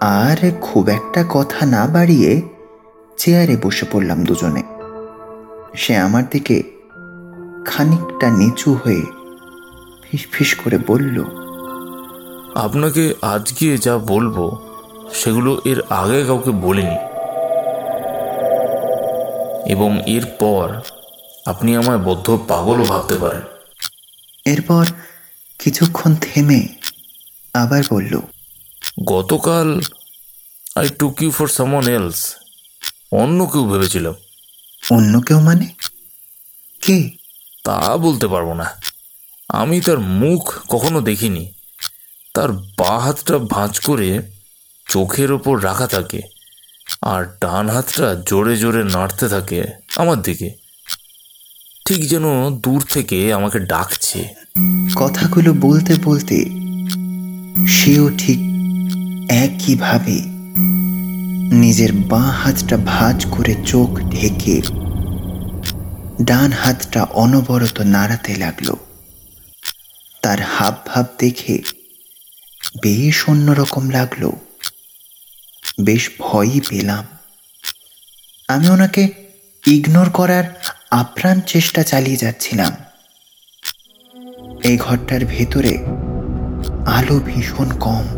আর 0.00 0.36
খুব 0.60 0.88
একটা 0.88 1.24
কথা 1.30 1.66
না 1.66 1.86
বাড়িয়ে 1.86 2.42
চেয়ারে 3.16 3.56
বসে 3.62 3.86
পড়লাম 3.92 4.24
দুজনে। 4.24 4.62
সে 5.76 5.96
আমার 5.96 6.22
দিকে 6.30 6.62
খানিকটা 7.66 8.30
নিচু 8.30 8.74
হয়ে 8.74 9.02
ফিস 10.02 10.26
ফিস 10.32 10.54
করে 10.54 10.78
বলল 10.86 11.24
আপনাকে 12.54 13.14
আজকে 13.22 13.78
যা 13.78 13.98
বলব 13.98 14.56
সেগুলো 15.14 15.60
এর 15.64 15.82
আগে 15.90 16.24
কাউকে 16.24 16.50
বলিনি। 16.50 16.96
এবং 19.72 20.00
এরপর 20.06 20.80
আপনি 21.46 21.76
আমায় 21.76 21.98
বদ্ধ 21.98 22.38
পাগলও 22.48 22.84
ভাবতে 22.84 23.14
পারেন। 23.14 23.40
এরপর 24.44 24.86
কিছুক্ষণ 25.58 26.14
থেমে 26.20 26.68
আবার 27.54 27.82
বলল 27.90 28.20
গতকাল 29.04 29.80
I 30.76 30.88
took 30.88 31.22
you 31.22 31.30
for 31.30 31.48
someone 31.48 31.88
else 31.88 32.34
অন্য 33.12 33.46
কেউ 33.46 33.70
ভেবেছিলাম 33.70 34.14
অন্য 34.90 35.20
কেউ 35.20 35.40
মানে? 35.40 35.66
কে? 36.82 37.10
তা 37.64 37.96
বলতে 37.96 38.28
পারব 38.28 38.52
না। 38.52 38.64
আমি 39.48 39.80
তার 39.80 39.98
মুখ 39.98 40.54
কখনো 40.68 41.00
দেখিনি। 41.00 41.52
তার 42.34 42.52
বা 42.52 42.98
হাতটা 42.98 43.38
ভাঁজ 43.38 43.80
করে 43.80 44.22
চোখের 44.88 45.32
ওপর 45.32 45.64
রাখা 45.64 45.86
থাকে 45.86 46.20
আর 47.02 47.24
ডান 47.40 47.68
হাতটা 47.68 48.22
জোরে 48.26 48.56
জোরে 48.56 48.84
নাড়তে 48.84 49.28
থাকে 49.28 49.64
আমার 49.96 50.22
দিকে। 50.22 50.50
ঠিক 51.86 52.08
যেন 52.08 52.56
দূর 52.58 52.82
থেকে 52.82 53.32
আমাকে 53.32 53.58
ডাকছে। 53.58 54.34
কথাগুলো 54.96 55.52
বলতে 55.52 55.94
বলতে 56.04 56.44
সেও 57.68 58.10
ঠিক 58.18 58.47
একইভাবে 59.30 60.20
নিজের 61.54 61.92
বাঁ 61.92 62.32
হাতটা 62.32 62.76
ভাঁজ 62.76 63.26
করে 63.30 63.54
চোখ 63.66 64.00
ঢেকে 64.00 64.60
ডান 66.22 66.52
হাতটা 66.52 67.02
অনবরত 67.02 67.80
নাড়াতে 67.80 68.36
লাগল। 68.36 68.74
তার 70.22 70.38
হাব 70.42 70.74
ভাব 70.86 71.06
দেখে 71.18 71.62
বেশ 72.82 73.28
অন্যরকম 73.28 73.90
লাগল। 73.90 74.30
বেশ 75.80 76.10
ভয়ই 76.18 76.60
পেলাম। 76.60 77.04
আমি 78.48 78.68
ওনাকে 78.68 79.08
ইগনোর 79.66 80.10
করার 80.10 80.44
আপ্রাণ 80.90 81.40
চেষ্টা 81.40 81.82
চালিয়ে 81.82 82.16
যাচ্ছিলাম। 82.16 82.72
এই 84.64 84.76
ঘরটার 84.76 85.24
ভেতরে 85.24 85.78
আলো 86.86 87.20
ভীষণ 87.26 87.78
কম। 87.78 88.17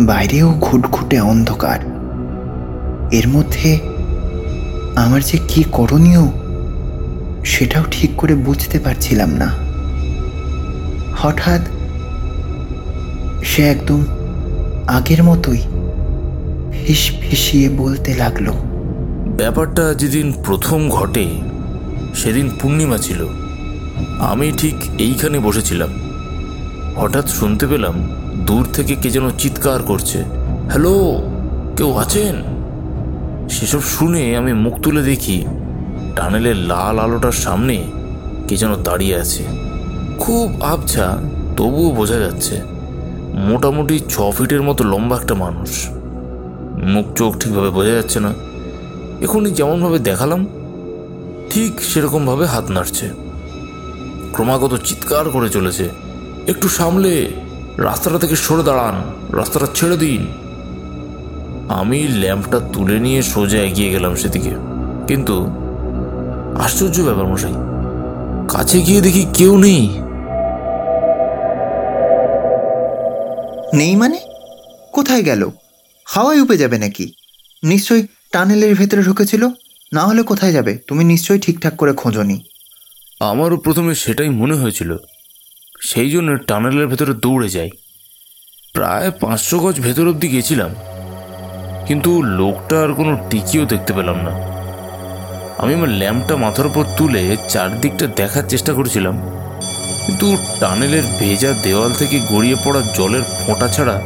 বাইরেও 0.00 0.54
ঘুটঘুটে 0.60 1.20
অন্ধকার। 1.20 1.78
এর 3.12 3.28
মধ্যে 3.28 3.78
আমার 4.96 5.20
যে 5.20 5.38
কি 5.48 5.64
করণীয়, 5.72 6.28
সেটাও 7.44 7.84
ঠিক 7.90 8.10
করে 8.16 8.34
বুঝতে 8.34 8.78
পারছিলাম 8.78 9.30
না। 9.30 9.54
হঠাৎ 11.16 11.60
সে 13.44 13.62
একদম 13.62 14.04
আগের 14.86 15.22
মতোই 15.22 15.60
ফিস 16.72 17.12
ফিসিয়ে 17.20 17.68
বলতে 17.68 18.14
লাগল। 18.14 18.52
ব্যাপারটা 19.36 19.94
যেদিন 19.94 20.32
প্রথম 20.44 20.88
ঘটে, 20.88 21.26
সেদিন 22.14 22.50
পূর্ণিমা 22.62 22.98
ছিল। 22.98 23.26
আমি 24.18 24.52
ঠিক 24.58 24.74
এইখানে 24.98 25.38
বসেছিলাম। 25.38 25.88
হঠাৎ 26.96 27.28
শুনতে 27.28 27.66
পেলাম 27.66 28.08
দূর 28.46 28.66
থেকে 28.72 28.94
কে 28.94 29.10
যেন 29.10 29.30
চিৎকার 29.38 29.82
করছে। 29.82 30.24
হ্যালো, 30.68 31.22
কেউ 31.76 31.96
আছেন? 31.96 32.34
সেসব 33.48 33.80
শুনে 33.80 34.36
আমি 34.36 34.52
মুখ 34.52 34.80
তুলে 34.80 35.02
দেখি, 35.02 35.46
টানেলের 36.16 36.56
লাল 36.56 36.98
আলোটার 36.98 37.32
সামনে 37.32 37.84
কে 38.48 38.56
যেন 38.56 38.82
দাঁড়িয়ে 38.82 39.16
আছে। 39.16 39.44
খুব 40.18 40.62
আবছা, 40.62 41.18
তবুও 41.56 41.90
বোঝা 41.90 42.18
যাচ্ছে, 42.18 42.60
মোটামুটি 43.34 44.00
ছ 44.08 44.20
ফিটের 44.38 44.62
মতো 44.62 44.84
লম্বা 44.84 45.16
একটা 45.16 45.34
মানুষ। 45.34 45.88
মুখ 46.82 47.06
চোখ 47.16 47.38
ঠিকভাবে 47.38 47.70
বোঝা 47.70 47.90
যাচ্ছে 47.90 48.20
না। 48.20 48.34
এখনই 49.20 49.50
যেমনভাবে 49.50 49.98
দেখালাম, 49.98 50.46
ঠিক 51.50 51.82
সেরকমভাবে 51.82 52.46
হাত 52.46 52.70
নাড়ছে। 52.70 53.10
ক্রমাগত 54.32 54.76
চিৎকার 54.84 55.30
করে 55.30 55.48
চলেছে। 55.48 55.88
একটু 56.46 56.68
সামলে 56.68 57.30
রাস্তাটা 57.78 58.18
থেকে 58.18 58.36
সরে 58.36 58.62
দাঁড়ান। 58.62 58.94
রাস্তাটা 59.36 59.66
ছেড়ে 59.74 59.96
দিন। 59.96 60.26
আমি 61.68 62.08
ল্যাম্পটা 62.08 62.60
তুলে 62.72 63.00
নিয়ে 63.00 63.22
সোজা 63.22 63.58
এগিয়ে 63.58 63.90
গেলাম 63.90 64.14
সেদিকে। 64.14 64.50
কিন্তু 65.06 65.46
আশ্চর্য 66.58 67.00
ব্যাপার 67.00 67.26
মশাই 67.26 67.52
কাছে 68.48 68.80
গিয়ে 68.80 69.00
দেখি 69.00 69.26
কেউ 69.34 69.58
নেই। 69.58 69.88
নেই 73.74 73.96
মানে? 73.96 74.20
কোথায় 74.92 75.22
গেল? 75.22 75.50
হাওয়ায় 76.04 76.40
উপে 76.40 76.58
যাবে 76.58 76.78
নাকি? 76.78 77.12
নিশ্চয়ই 77.62 78.06
টানেলের 78.32 78.74
ভেতরে 78.74 79.02
ঢুকেছিল? 79.02 79.48
না 79.92 80.06
হলে 80.06 80.22
কোথায় 80.22 80.52
যাবে? 80.52 80.78
তুমি 80.86 81.04
নিশ্চয়ই 81.04 81.38
ঠিকঠাক 81.38 81.76
করে 81.76 81.92
খোঁজনি। 81.92 82.40
আমারও 83.20 83.56
প্রথমে 83.56 83.94
সেটাই 83.94 84.28
মনে 84.28 84.54
হয়েছিল। 84.54 84.96
সেই 85.80 86.10
জন্য 86.10 86.28
টানেলের 86.48 86.86
ভেতরে 86.86 87.12
দৌড়ে 87.14 87.48
যাই। 87.48 87.70
প্রায় 88.74 89.08
পাঁচশো 89.20 89.56
গজ 89.58 89.76
ভেতর 89.80 90.06
অব্দি 90.08 90.28
গেছিলাম, 90.28 90.70
কিন্তু 91.86 92.10
লোকটা 92.22 92.76
আর 92.82 92.90
কোনো 92.94 93.12
টিকিও 93.30 93.64
দেখতে 93.64 93.92
পেলাম 93.92 94.18
না। 94.26 94.32
আমি 95.58 95.72
আমার 95.74 95.90
ল্যাম্পটা 96.00 96.34
মাথার 96.36 96.66
উপর 96.66 96.84
তুলে 96.96 97.22
চারদিকটা 97.48 98.06
দেখার 98.16 98.44
চেষ্টা 98.48 98.72
করেছিলাম, 98.72 99.14
কিন্তু 100.06 100.26
টানেলের 100.60 101.04
ভেজা 101.18 101.50
দেওয়াল 101.62 101.92
থেকে 101.92 102.16
গড়িয়ে 102.32 102.56
পড়া 102.64 102.80
জলের 102.96 103.24
ফোঁটা 103.38 103.68
ছাড়া 103.68 103.96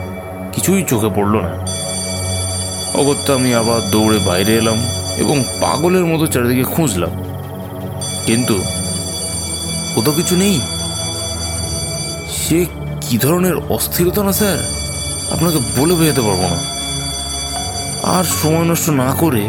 কিছুই 0.53 0.83
চোখে 0.83 1.11
পড়ল 1.17 1.35
না। 1.37 1.53
অগত্যা 2.95 3.33
আমি 3.35 3.51
আবার 3.55 3.81
দৌড়ে 3.91 4.19
বাইরে 4.25 4.53
এলাম 4.57 4.79
এবং 5.19 5.37
পাগলের 5.61 6.05
মতো 6.05 6.25
চারিদিকে 6.27 6.67
খুঁজলাম। 6.75 7.13
কিন্তু 8.27 8.57
কোথাও 9.95 10.15
কিছু 10.15 10.37
নেই। 10.37 10.61
সে 12.41 12.59
কি 13.01 13.15
ধরনের 13.19 13.57
অস্থিরতা 13.69 14.21
না, 14.25 14.33
স্যার? 14.33 14.59
আপনাকে 15.35 15.59
বলে 15.77 15.95
বোঝাতে 15.95 16.23
পারব 16.27 16.43
না। 16.53 16.59
আর 18.17 18.25
সময় 18.41 18.67
নষ্ট 18.71 18.87
না 19.03 19.09
করে 19.19 19.43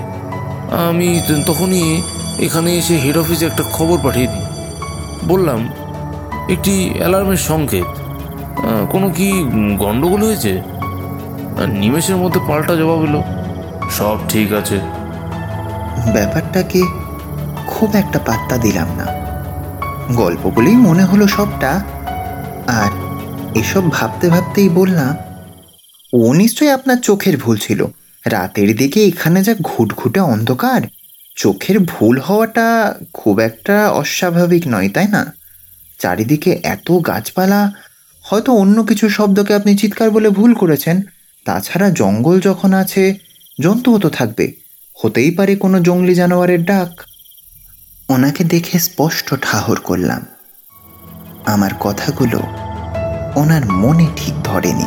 আমি 0.88 1.08
তখনই 1.48 2.02
এখানে 2.40 2.70
এসে 2.80 2.96
হেড 2.98 3.18
অফিসে 3.18 3.46
একটা 3.46 3.64
খবর 3.74 3.98
পাঠিয়ে 4.04 4.28
দিই। 4.28 4.46
বললাম, 5.28 5.60
একটি 6.50 6.74
অ্যালার্মের 6.98 7.42
সংকেত। 7.50 7.90
কোনো 8.92 9.08
কি 9.10 9.28
গণ্ডগোল 9.78 10.22
হয়েছে? 10.24 10.54
নিমেষের 11.80 12.16
মধ্যে 12.16 12.40
পাল্টা 12.48 12.74
জবাব 12.76 13.02
এলো, 13.04 13.22
সব 13.98 14.18
ঠিক 14.30 14.54
আছে। 14.54 14.78
ব্যাপারটাকে 16.14 16.82
খুব 17.68 17.90
একটা 17.96 18.20
পাত্তা 18.20 18.56
দিলাম 18.58 18.90
না। 18.98 19.08
গল্প 20.16 20.44
বলেই 20.56 20.78
মনে 20.88 21.04
হলো 21.04 21.26
সবটা 21.28 21.72
আর 22.68 22.92
এসব 23.58 23.92
ভাবতে 23.92 24.30
ভাবতেই 24.30 24.70
বললাম, 24.70 25.16
ও 26.14 26.34
নিশ্চয়ই 26.34 26.70
আপনার 26.70 26.98
চোখের 26.98 27.38
ভুল 27.38 27.58
ছিল। 27.58 27.86
রাতের 28.26 28.76
দিকে 28.76 29.06
এখানে 29.06 29.44
যা 29.44 29.56
ঘুটঘুটে 29.62 30.20
অন্ধকার, 30.20 30.82
চোখের 31.36 31.80
ভুল 31.80 32.20
হওয়াটা 32.20 32.96
খুব 33.14 33.40
একটা 33.40 33.90
অস্বাভাবিক 33.90 34.64
নয়, 34.68 34.90
তাই 34.90 35.08
না? 35.08 35.34
চারিদিকে 36.00 36.60
এত 36.64 36.92
গাছপালা, 36.92 37.72
হয়তো 38.22 38.54
অন্য 38.54 38.84
কিছু 38.84 39.10
শব্দকে 39.10 39.56
আপনি 39.56 39.78
চিৎকার 39.78 40.12
বলে 40.12 40.30
ভুল 40.30 40.54
করেছেন। 40.54 41.02
তাছাড়া 41.46 41.90
জঙ্গল 41.90 42.40
যখন 42.40 42.74
আছে, 42.74 43.16
জন্তুও 43.62 44.00
তো 44.00 44.10
থাকবে। 44.10 44.54
হতেই 44.94 45.32
পারে 45.32 45.56
কোনো 45.56 45.80
জঙ্গলি 45.80 46.16
জানোয়ারের 46.16 46.64
ডাক। 46.64 46.90
ওনাকে 48.10 48.44
দেখে 48.44 48.80
স্পষ্ট 48.80 49.36
ঠাহর 49.42 49.80
করলাম। 49.80 50.26
আমার 51.46 51.72
কথাগুলো 51.80 52.40
ওনার 53.36 53.66
মনে 53.66 54.08
ঠিক 54.16 54.34
ধরেনি। 54.44 54.86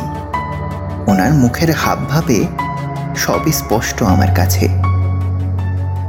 ওনার 1.07 1.33
মুখের 1.33 1.71
হাবভাবে 1.71 2.47
সবই 3.15 3.51
স্পষ্ট 3.51 4.03
আমার 4.03 4.27
কাছে। 4.35 4.69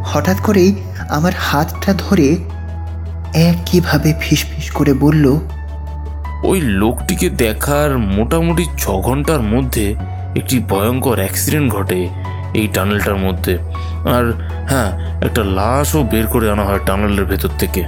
হঠাৎ 0.05 0.37
করেই 0.41 0.77
আমার 1.09 1.33
হাতটা 1.39 1.95
ধরে 1.99 2.37
একইভাবে 3.35 4.15
ফিসফিস 4.21 4.71
করে 4.71 4.93
বলল 4.93 5.39
ওই 6.45 6.61
লোকটিকে 6.61 7.31
দেখার 7.31 7.99
মোটামুটি 7.99 8.67
ছ 8.79 8.91
ঘণ্টার 8.91 9.43
মধ্যে 9.43 9.95
একটি 10.37 10.65
ভয়ঙ্কর 10.69 11.17
অ্যাক্সিডেন্ট 11.17 11.73
ঘটে 11.73 12.09
এই 12.55 12.69
টানেলটার 12.75 13.17
মধ্যে। 13.17 13.59
আর 14.17 14.25
হ্যাঁ 14.69 15.21
একটা 15.25 15.45
লাশও 15.45 16.03
বের 16.03 16.27
করে 16.27 16.51
আনা 16.51 16.65
হয় 16.65 16.79
টানেলের 16.87 17.25
ভেতর 17.25 17.49
থেকে। 17.59 17.85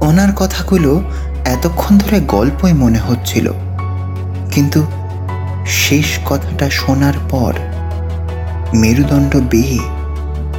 ওনার 0.00 0.28
কথাগুলো 0.36 1.02
এতক্ষণ 1.44 1.98
ধরে 1.98 2.20
গল্পই 2.20 2.72
মনে 2.72 2.98
হচ্ছিল। 2.98 3.52
কিন্তু 4.52 4.86
শেষ 5.66 6.18
কথাটা 6.26 6.70
শোনার 6.70 7.12
পর 7.30 7.54
মেরুদণ্ড 8.74 9.36
বেয়ে 9.36 9.80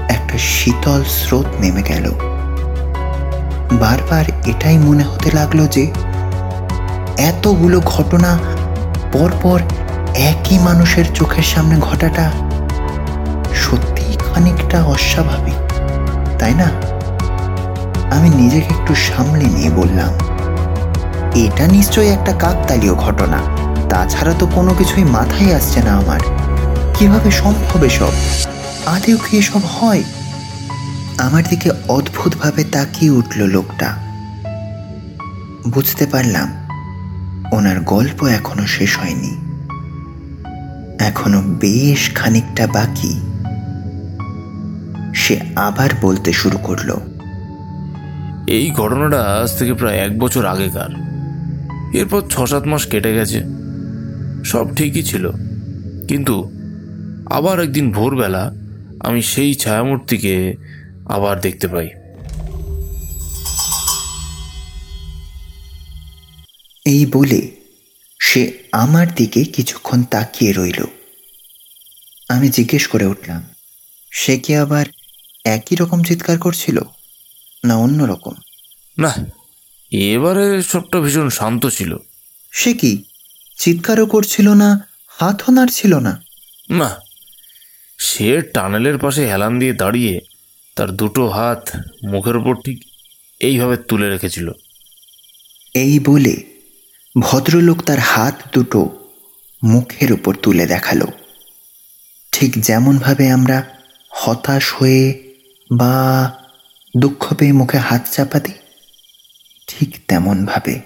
একটা 0.10 0.38
শীতল 0.38 1.04
স্রোত 1.04 1.46
নেমে 1.60 1.82
গেল। 1.82 2.12
বারবার 3.72 4.26
এটাই 4.46 4.78
মনে 4.78 5.04
হতে 5.04 5.32
লাগল 5.32 5.68
যে 5.68 5.92
এতগুলো 7.18 7.82
ঘটনা 7.86 8.40
পরপর 9.14 9.60
একই 10.16 10.58
মানুষের 10.58 11.06
চোখের 11.14 11.44
সামনে 11.44 11.80
ঘটাটা 11.80 12.32
সত্যি 13.56 14.18
খানিকটা 14.34 14.84
অস্বাভাবিক, 14.84 15.74
তাই 16.40 16.54
না? 16.54 16.72
আমি 18.16 18.30
নিজেকে 18.30 18.74
একটু 18.74 18.96
সামলে 18.96 19.46
নিয়ে 19.46 19.70
বললাম। 19.70 20.33
এটা 21.36 21.68
নিশ্চয়ই 21.68 22.08
একটা 22.08 22.34
কাকতালীয় 22.34 22.96
ঘটনা। 22.96 23.42
তাছাড়া 23.90 24.34
তো 24.40 24.48
কোনো 24.48 24.74
কিছুই 24.74 25.04
মাথায় 25.04 25.56
আসছে 25.56 25.82
না 25.84 25.94
আমার। 25.98 26.20
কীভাবে 26.94 27.32
সম্ভব 27.32 27.84
এসব? 27.84 28.12
আদেও 28.86 29.18
কি 29.18 29.38
এসব 29.38 29.60
হয়? 29.60 30.04
আমার 31.18 31.44
দিকে 31.50 31.72
অদ্ভুতভাবে 31.88 32.64
তাকিয়ে 32.64 33.12
উঠল 33.12 33.44
লোকটা। 33.44 33.98
বুঝতে 35.68 36.06
পারলাম, 36.06 36.48
ওনার 37.52 37.80
গল্প 37.80 38.28
এখনও 38.28 38.68
শেষ 38.68 38.98
হয়নি। 38.98 39.38
এখনও 41.00 41.42
বেশ 41.42 42.12
খানিকটা 42.16 42.68
বাকি। 42.68 43.20
সে 45.16 45.40
আবার 45.56 45.90
বলতে 46.02 46.34
শুরু 46.34 46.58
করল, 46.58 47.00
এই 48.48 48.72
ঘটনাটা 48.72 49.20
আজ 49.22 49.58
থেকে 49.58 49.74
প্রায় 49.74 49.98
এক 49.98 50.20
বছর 50.20 50.46
আগেকার। 50.46 51.03
এরপর 51.94 52.22
ছ 52.30 52.42
সাত 52.42 52.64
মাস 52.64 52.86
কেটে 52.86 53.14
গেছে। 53.14 53.44
সব 54.46 54.76
ঠিকই 54.76 55.04
ছিল। 55.04 55.32
কিন্তু 56.08 56.52
আবার 57.30 57.60
একদিন 57.60 57.92
ভোরবেলা 57.92 58.52
আমি 59.00 59.22
সেই 59.22 59.56
ছায়ামূর্তিকে 59.56 60.56
আবার 61.06 61.42
দেখতে 61.42 61.68
পাই। 61.68 61.90
এই 66.86 67.06
বলে 67.06 67.42
সে 68.22 68.52
আমার 68.72 69.16
দিকে 69.16 69.44
কিছুক্ষণ 69.44 70.04
তাকিয়ে 70.04 70.54
রইল। 70.54 70.84
আমি 72.30 72.50
জিজ্ঞেস 72.50 72.88
করে 72.88 73.06
উঠলাম 73.06 73.44
সে 74.12 74.40
কি 74.40 74.56
আবার 74.56 74.86
একই 75.46 75.76
রকম 75.76 76.04
চিৎকার 76.04 76.38
করছিল 76.38 76.80
না 77.64 77.76
অন্য 77.76 78.04
রকম? 78.04 78.34
না 78.98 79.26
এবারে 79.94 80.64
সবটা 80.64 81.02
ভীষণ 81.02 81.30
শান্ত 81.30 81.66
ছিল। 81.66 81.98
সে 82.52 82.74
কি 82.74 83.04
চিৎকারও 83.58 84.06
করছিল 84.06 84.50
না 84.50 84.88
হাতও 85.08 85.52
নাড়ছিল 85.52 86.00
না? 86.00 86.24
না 86.70 86.96
সে 87.98 88.42
টানেলের 88.42 88.98
পাশে 88.98 89.28
হেলান 89.28 89.60
দিয়ে 89.60 89.74
দাঁড়িয়ে 89.74 90.22
তার 90.76 90.92
দুটো 90.92 91.30
হাত 91.30 91.70
মুখের 92.04 92.38
ওপর 92.38 92.56
ঠিক 92.56 92.84
এইভাবে 93.40 93.78
তুলে 93.78 94.10
রেখেছিল। 94.10 94.52
এই 95.74 96.00
বলে 96.00 96.44
ভদ্রলোক 97.22 97.82
তার 97.82 98.00
হাত 98.00 98.42
দুটো 98.54 99.10
মুখের 99.64 100.14
উপর 100.14 100.36
তুলে 100.36 100.66
দেখাল। 100.66 101.02
ঠিক 102.32 102.62
যেমনভাবে 102.62 103.30
আমরা 103.30 103.64
হতাশ 104.10 104.74
হয়ে 104.74 105.34
বা 105.72 106.32
দুঃখ 106.98 107.34
পেয়ে 107.34 107.54
মুখে 107.54 107.78
হাত 107.78 108.08
চাপা 108.12 108.40
দিই 108.40 108.54
ঠিক 109.78 110.00
তেমনভাবে। 110.08 110.80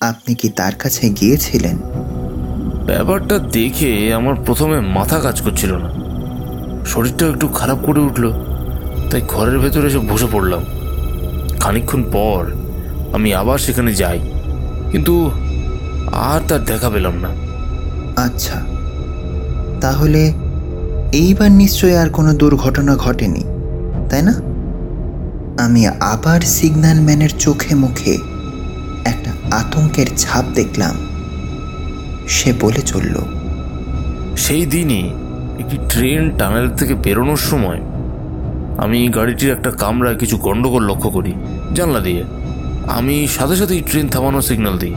আপনি 0.00 0.34
কি 0.34 0.48
তার 0.48 0.74
কাছে 0.74 1.08
গিয়েছিলেন? 1.08 1.76
ব্যাপারটা 2.86 3.38
দেখে 3.38 4.14
আমার 4.14 4.34
প্রথমে 4.34 4.80
মাথা 4.80 5.20
কাজ 5.20 5.40
করছিল 5.40 5.72
না। 5.76 5.90
শরীরটা 6.86 7.26
একটু 7.26 7.48
খারাপ 7.48 7.78
করে 7.86 8.00
উঠল 8.00 8.32
তাই 9.10 9.22
ঘরের 9.28 9.58
ভেতরে 9.58 9.86
এসে 9.86 9.98
বসে 9.98 10.26
পড়লাম। 10.32 10.64
খানিকক্ষণ 11.60 12.02
পর 12.12 12.52
আমি 13.12 13.34
আবার 13.34 13.58
সেখানে 13.58 13.94
যাই 13.94 14.20
কিন্তু 14.90 15.30
আর 16.12 16.40
তার 16.48 16.64
দেখা 16.64 16.90
পেলাম 16.90 17.14
না। 17.14 17.28
আচ্ছা 18.16 18.60
তাহলে 19.80 20.32
এইবার 21.12 21.50
নিশ্চয়ই 21.50 21.96
আর 21.96 22.10
কোনো 22.10 22.34
দুর্ঘটনা 22.34 22.96
ঘটেনি 22.96 23.44
তাই 24.10 24.22
না? 24.22 24.53
আমি 25.58 25.82
আবার 25.86 26.40
সিগন্যাল 26.40 27.00
ম্যানের 27.00 27.32
চোখে 27.38 27.74
মুখে 27.74 28.18
একটা 29.04 29.30
আতঙ্কের 29.50 30.06
ছাপ 30.16 30.44
দেখলাম। 30.54 30.94
সে 32.28 32.52
বলে 32.60 32.82
চলল, 32.82 33.14
সেই 34.36 34.66
দিনই 34.66 35.04
একটি 35.58 35.76
ট্রেন 35.88 36.22
টানেল 36.38 36.66
থেকে 36.70 36.94
বেরোনোর 36.94 37.36
সময় 37.36 37.80
আমি 38.78 39.08
গাড়িটির 39.08 39.50
একটা 39.50 39.70
কামরায় 39.70 40.16
কিছু 40.16 40.36
গন্ডগোল 40.36 40.82
লক্ষ্য 40.82 41.10
করি। 41.10 41.32
জানলা 41.74 42.00
দিয়ে 42.00 42.22
আমি 42.86 43.28
সাথে 43.28 43.56
সাথেই 43.56 43.80
ট্রেন 43.80 44.06
থামানোর 44.08 44.42
সিগন্যাল 44.42 44.78
দিই। 44.78 44.94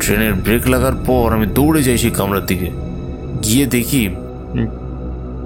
ট্রেনের 0.00 0.34
ব্রেক 0.34 0.68
লাগার 0.68 0.96
পর 1.06 1.26
আমি 1.32 1.46
দৌড়ে 1.46 1.80
যাই 1.82 1.98
সেই 1.98 2.10
কামরার 2.10 2.46
দিকে। 2.46 2.70
গিয়ে 3.44 3.66
দেখি 3.66 4.08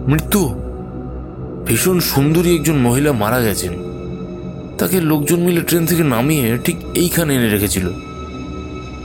মৃত্যু। 0.06 0.42
ভীষণ 1.66 2.00
সুন্দরী 2.00 2.50
একজন 2.54 2.76
মহিলা 2.78 3.12
মারা 3.12 3.40
গেছেন। 3.40 3.89
তাকে 4.80 5.00
লোকজন 5.00 5.40
মিলে 5.40 5.60
ট্রেন 5.60 5.86
থেকে 5.86 6.04
নামিয়ে 6.04 6.58
ঠিক 6.58 6.76
এইখানে 6.94 7.34
এনে 7.34 7.48
রেখেছিল। 7.48 7.86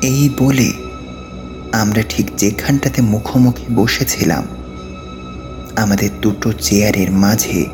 এই 0.01 0.29
বলে 0.39 0.73
আমরা 1.71 2.01
ঠিক 2.09 2.25
যেখানটাতে 2.37 3.01
মুখোমুখি 3.01 3.65
বসেছিলাম 3.75 4.43
আমাদের 5.75 6.09
দুটো 6.21 6.51
চেয়ারের 6.51 7.11
মাঝে 7.11 7.65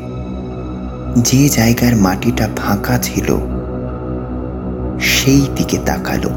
যে 1.22 1.48
জায়গার 1.48 1.96
মাটিটা 1.96 2.48
ফাঁকা 2.56 2.98
ছিল 2.98 3.28
সেই 5.00 5.42
দিকে 5.56 5.78
তাকালো। 5.86 6.30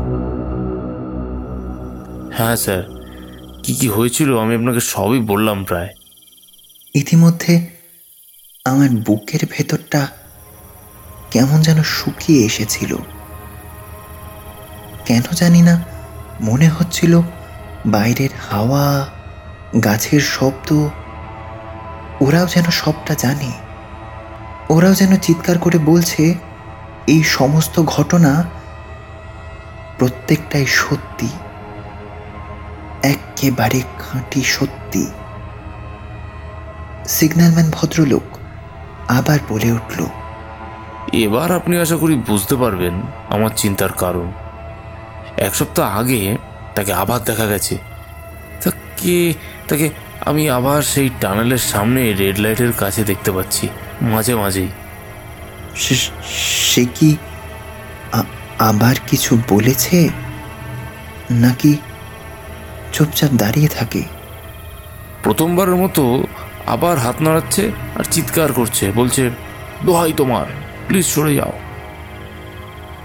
হ্যাঁ 2.34 2.56
স্যার 2.56 2.84
কি 3.64 3.74
কি 3.74 3.88
হয়েছিল 3.88 4.38
আমি 4.38 4.56
আপনাকে 4.56 4.80
সবই 4.80 5.20
বললাম 5.20 5.64
প্রায়। 5.64 5.90
ইতিমধ্যে 6.96 7.68
আমার 8.66 8.90
বুকের 8.90 9.40
ভেতরটা 9.52 10.08
কেমন 11.32 11.62
যেন 11.62 11.84
শুকিয়ে 11.84 12.46
এসেছিল। 12.46 12.96
কেন 15.06 15.22
জানি 15.32 15.62
না, 15.62 15.84
মনে 16.42 16.68
হচ্ছিল 16.68 17.22
বাইরের 17.86 18.30
হাওয়া, 18.50 19.06
গাছের 19.84 20.22
শব্দ, 20.22 20.90
ওরাও 22.22 22.48
যেন 22.48 22.64
সবটা 22.64 23.16
জানে। 23.16 23.52
ওরাও 24.70 24.94
যেন 24.94 25.16
চিৎকার 25.18 25.58
করে 25.58 25.78
বলছে, 25.78 26.36
এই 27.08 27.24
সমস্ত 27.24 27.82
ঘটনা 27.84 28.44
প্রত্যেকটাই 29.98 30.66
সত্যি। 30.66 31.30
একেবারে 33.04 33.82
খাঁটি 34.00 34.44
সত্যি। 34.44 35.12
সিগন্যালম্যান 37.08 37.72
ভদ্রলোক 37.72 38.38
আবার 39.08 39.40
বলে 39.50 39.72
উঠল 39.72 40.06
এবার 41.16 41.52
আপনি 41.52 41.78
আশা 41.78 41.96
করি 41.96 42.16
বুঝতে 42.16 42.56
পারবেন 42.56 43.02
আমার 43.30 43.50
চিন্তার 43.56 43.92
কারণ। 43.92 44.32
এক 45.38 45.56
সপ্তাহ 45.56 46.00
আগে 46.00 46.38
তাকে 46.76 46.94
আবার 46.94 47.24
দেখা 47.24 47.46
গেছে। 47.46 47.78
তাকে 48.64 49.34
তাকে 49.68 49.90
আমি 50.26 50.50
আবার 50.50 50.82
সেই 50.82 51.10
টানেলের 51.22 51.58
সামনে 51.58 52.14
রেড 52.14 52.40
লাইটের 52.40 52.72
কাছে 52.72 53.04
দেখতে 53.04 53.32
পাচ্ছি 53.32 53.68
মাঝে 54.02 54.36
মাঝেই। 54.36 54.68
সে- 55.76 56.24
সে 56.64 56.86
কি 56.86 57.18
আবার 58.60 58.96
কিছু 59.08 59.38
বলেছে? 59.50 60.10
নাকি 61.32 61.78
চুপচাপ 62.94 63.30
দাঁড়িয়ে 63.30 63.68
থাকে? 63.68 64.04
প্রথমবারের 65.24 65.76
মতো 65.76 66.24
আবার 66.68 66.98
হাত 66.98 67.22
নাড়াচ্ছে 67.22 67.72
আর 68.00 68.04
চিৎকার 68.04 68.54
করছে 68.54 68.92
বলছে 68.92 69.30
দোহাই 69.86 70.14
তোমার। 70.14 70.65
প্লিজ 70.88 71.06
সরে 71.06 71.36
যাও। 71.36 71.52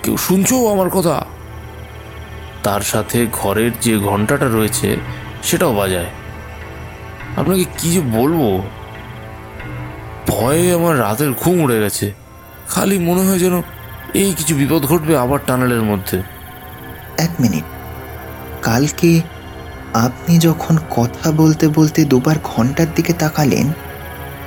কেউ 0.02 0.16
শুনছো 0.16 0.68
আমার 0.68 0.90
কথা? 0.90 1.26
তার 2.62 2.80
সাথে 2.80 3.26
ঘরের 3.32 3.70
যে 3.80 3.98
ঘন্টাটা 3.98 4.48
রয়েছে 4.48 4.96
সেটাও 5.42 5.74
বাজায়। 5.74 6.06
আপনাকে 7.36 7.64
কি 7.78 7.90
যে 7.90 8.00
বলব? 8.00 8.62
ভয়ে 10.28 10.74
আমার 10.74 11.00
রাতের 11.00 11.32
ঘুম 11.32 11.60
উড়ে 11.60 11.80
গেছে। 11.80 12.12
খালি 12.68 12.98
মনে 12.98 13.20
হয় 13.20 13.38
যেন 13.38 13.62
এই 14.14 14.34
কিছু 14.34 14.54
বিপদ 14.54 14.86
ঘটবে 14.86 15.16
আবার 15.16 15.38
টানেলের 15.46 15.82
মধ্যে। 15.82 16.22
এক 17.18 17.30
মিনিট। 17.40 17.64
কালকে 18.62 19.20
আপনি 19.94 20.38
যখন 20.38 20.78
কথা 20.90 21.32
বলতে 21.32 21.68
বলতে 21.68 22.04
দুবার 22.04 22.36
ঘণ্টার 22.44 22.86
দিকে 22.94 23.12
তাকালেন 23.12 23.72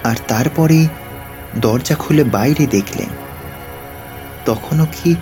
আর 0.04 0.16
তারপরেই 0.28 0.88
দরজা 1.56 1.96
খুলে 1.96 2.24
বাইরে 2.24 2.66
দেখলেন 2.66 3.23
তখনও 4.46 4.86
কি 4.86 5.16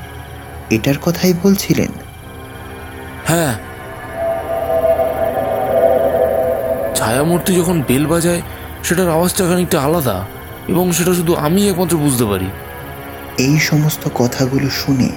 এটার 0.70 0.98
কথাই 1.02 1.34
বলছিলেন? 1.34 1.92
হ্যাঁ। 3.26 3.54
ছায়ামূর্তি 6.96 7.56
যখন 7.56 7.82
বেল 7.82 8.06
বাজায় 8.06 8.42
সেটার 8.84 9.10
আওয়াজটা 9.10 9.48
খানিকটা 9.48 9.82
আলাদা 9.82 10.26
এবং 10.68 10.92
সেটা 10.92 11.14
শুধু 11.14 11.36
আমি 11.36 11.70
একমাত্র 11.70 11.98
বুঝতে 11.98 12.26
পারি। 12.26 12.46
এই 13.38 13.60
সমস্ত 13.60 14.10
কথাগুলো 14.16 14.70
শুনে 14.70 15.10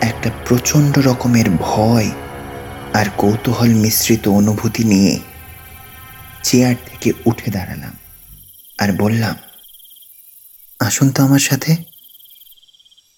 একটা 0.00 0.30
প্রচণ্ড 0.48 0.98
রকমের 0.98 1.50
ভয় 1.50 2.10
আর 2.94 3.06
কৌতূহল 3.16 3.68
মিশ্রিত 3.68 4.28
অনুভূতি 4.28 4.84
নিয়ে 4.84 5.18
চেয়ার 6.42 6.74
থেকে 6.86 7.12
উঠে 7.24 7.50
দাঁড়ালাম 7.50 7.92
আর 8.78 8.92
বললাম 8.92 9.34
আসুন 10.80 11.10
তো 11.10 11.22
আমার 11.22 11.38
সাথে। 11.38 11.89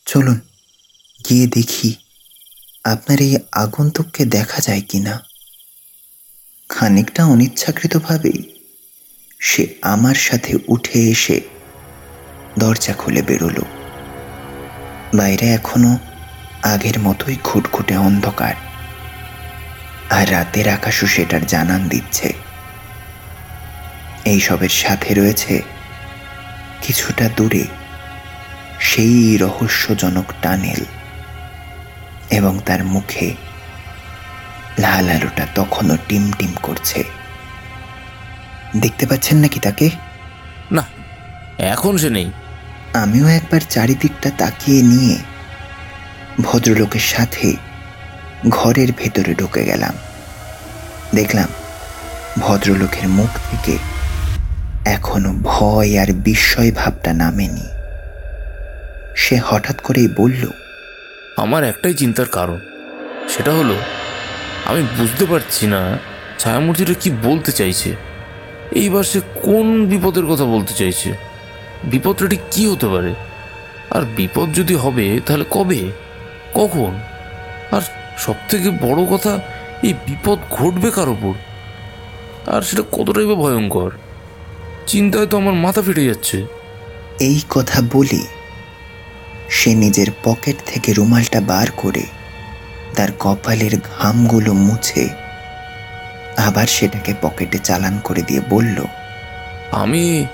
চলুন 0.06 0.40
গিয়ে 1.28 1.46
দেখি 1.46 1.94
আপনার 2.84 3.20
এই 3.20 3.36
আগন্তুককে 3.52 4.24
দেখা 4.24 4.60
যায় 4.60 4.82
কিনা 4.88 5.20
খানিকটা 6.68 7.24
অনিচ্ছাকৃতভাবেই 7.24 8.42
সে 9.40 9.74
আমার 9.82 10.14
সাথে 10.14 10.58
উঠে 10.68 11.10
এসে 11.10 11.40
দরজা 12.58 12.92
খুলে 12.92 13.22
বেরোলো। 13.22 13.64
বাইরে 15.16 15.46
এখনও 15.46 15.98
আগের 16.62 16.98
মতোই 16.98 17.36
খুটখুটে 17.44 17.96
অন্ধকার। 17.96 18.54
আর 20.10 20.32
রাতের 20.32 20.68
আকাশও 20.68 21.06
সেটার 21.06 21.46
জানান 21.46 21.88
দিচ্ছে। 21.88 22.32
এইসবের 24.24 24.68
সাথে 24.68 25.14
রয়েছে 25.14 25.62
কিছুটা 26.82 27.28
দূরে 27.36 27.64
সেই 28.82 29.36
রহস্যজনক 29.36 30.24
টানেল 30.42 30.84
এবং 32.30 32.60
তার 32.66 32.84
মুখে 32.84 33.34
লাল 34.78 35.08
আলোটা 35.08 35.46
তখনও 35.54 35.96
টিম 36.08 36.32
টিম 36.38 36.52
করছে। 36.62 37.04
দেখতে 38.76 39.06
পাচ্ছেন 39.06 39.38
নাকি 39.38 39.60
তাকে? 39.60 39.90
না 40.72 40.84
এখন 41.58 41.96
সে 41.96 42.10
নেই। 42.10 42.30
আমিও 42.94 43.26
একবার 43.28 43.60
চারিদিকটা 43.70 44.30
তাকিয়ে 44.38 44.82
নিয়ে 44.82 45.16
ভদ্রলোকের 46.40 47.00
সাথে 47.00 47.56
ঘরের 48.48 48.92
ভেতরে 48.92 49.34
ঢুকে 49.34 49.64
গেলাম। 49.64 49.94
দেখলাম 51.14 51.48
ভদ্রলোকের 52.38 53.08
মুখ 53.08 53.30
থেকে 53.50 53.78
এখনও 54.84 55.32
ভয় 55.42 55.90
আর 56.02 56.12
বিস্ময় 56.12 56.72
ভাবটা 56.72 57.12
নামেনি। 57.12 57.81
সে 59.16 59.36
হঠাৎ 59.36 59.80
করেই 59.80 60.08
বলল 60.16 60.50
আমার 61.36 61.64
একটাই 61.64 61.94
চিন্তার 61.94 62.26
কারণ 62.26 62.58
সেটা 63.28 63.52
হলো 63.52 63.74
আমি 64.64 64.82
বুঝতে 64.98 65.24
পারছি 65.24 65.66
না 65.66 65.98
ছায়ামূর্তিটা 66.38 66.94
কি 66.94 67.10
বলতে 67.10 67.52
চাইছে। 67.52 67.96
এইবার 68.72 69.04
সে 69.04 69.20
কোন 69.42 69.86
বিপদের 69.86 70.26
কথা 70.26 70.44
বলতে 70.44 70.74
চাইছে? 70.74 71.12
বিপদটা 71.84 72.26
ঠিক 72.26 72.40
কী 72.50 72.66
হতে 72.66 72.86
পারে? 72.86 73.14
আর 73.90 74.02
বিপদ 74.16 74.54
যদি 74.54 74.74
হবে 74.74 75.20
তাহলে 75.26 75.44
কবে? 75.50 75.90
কখন? 76.54 77.00
আর 77.70 77.80
সব 78.18 78.34
থেকে 78.48 78.70
বড় 78.70 79.16
কথা 79.16 79.40
এই 79.82 79.92
বিপদ 79.92 80.38
ঘটবে 80.50 80.90
কার 80.90 81.08
ওপর 81.08 81.32
আর 82.46 82.62
সেটা 82.62 82.82
কতটাই 82.92 83.26
বা 83.26 83.34
ভয়ঙ্কর? 83.34 83.90
চিন্তায় 84.86 85.26
তো 85.26 85.36
আমার 85.36 85.54
মাথা 85.54 85.82
ফেটে 85.82 86.04
যাচ্ছে। 86.04 86.46
এই 87.20 87.40
কথা 87.50 87.82
বলে 87.92 88.41
সে 89.48 89.74
নিজের 89.74 90.06
পকেট 90.24 90.56
থেকে 90.66 90.92
রুমালটা 90.92 91.40
বার 91.40 91.66
করে 91.76 92.02
তার 92.96 93.08
কপালের 93.18 93.78
ঘামগুলো 93.78 94.52
মুছে 94.52 95.08
আবার 96.36 96.66
সেটাকে 96.66 97.14
পকেটে 97.22 97.58
চালান 97.58 97.98
করে 97.98 98.22
দিয়ে 98.22 98.40
বলল 98.48 98.84
আমি 99.72 100.26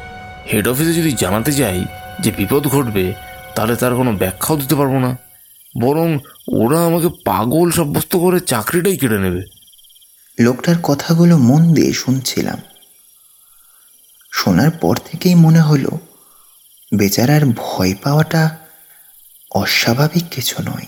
হেড 0.53 0.69
অফিসে 0.69 0.93
যদি 0.93 1.13
জানাতে 1.13 1.53
যাই 1.53 1.85
যে 2.21 2.33
বিপদ 2.33 2.67
ঘটবে 2.67 3.15
তাহলে 3.55 3.77
তার 3.77 3.97
কোনো 3.97 4.13
ব্যাখ্যাও 4.13 4.57
দিতে 4.57 4.75
পারব 4.75 4.99
না। 4.99 5.19
বরং 5.81 6.19
ওরা 6.53 6.85
আমাকে 6.85 7.09
পাগল 7.25 7.71
সাব্যস্ত 7.71 8.17
করে 8.17 8.41
চাকরিটাই 8.41 8.97
কেড়ে 8.97 9.19
নেবে। 9.19 9.43
লোকটার 10.41 10.75
কথাগুলো 10.83 11.39
মন 11.39 11.75
দিয়ে 11.75 11.93
শুনছিলাম। 11.93 12.59
শোনার 14.33 14.71
পর 14.71 14.97
থেকেই 14.97 15.35
মনে 15.35 15.61
হলো 15.61 15.99
বেচারার 16.95 17.47
ভয় 17.47 17.95
পাওয়াটা 18.03 18.58
অস্বাভাবিক 19.51 20.25
কিছু 20.31 20.63
নয়। 20.63 20.87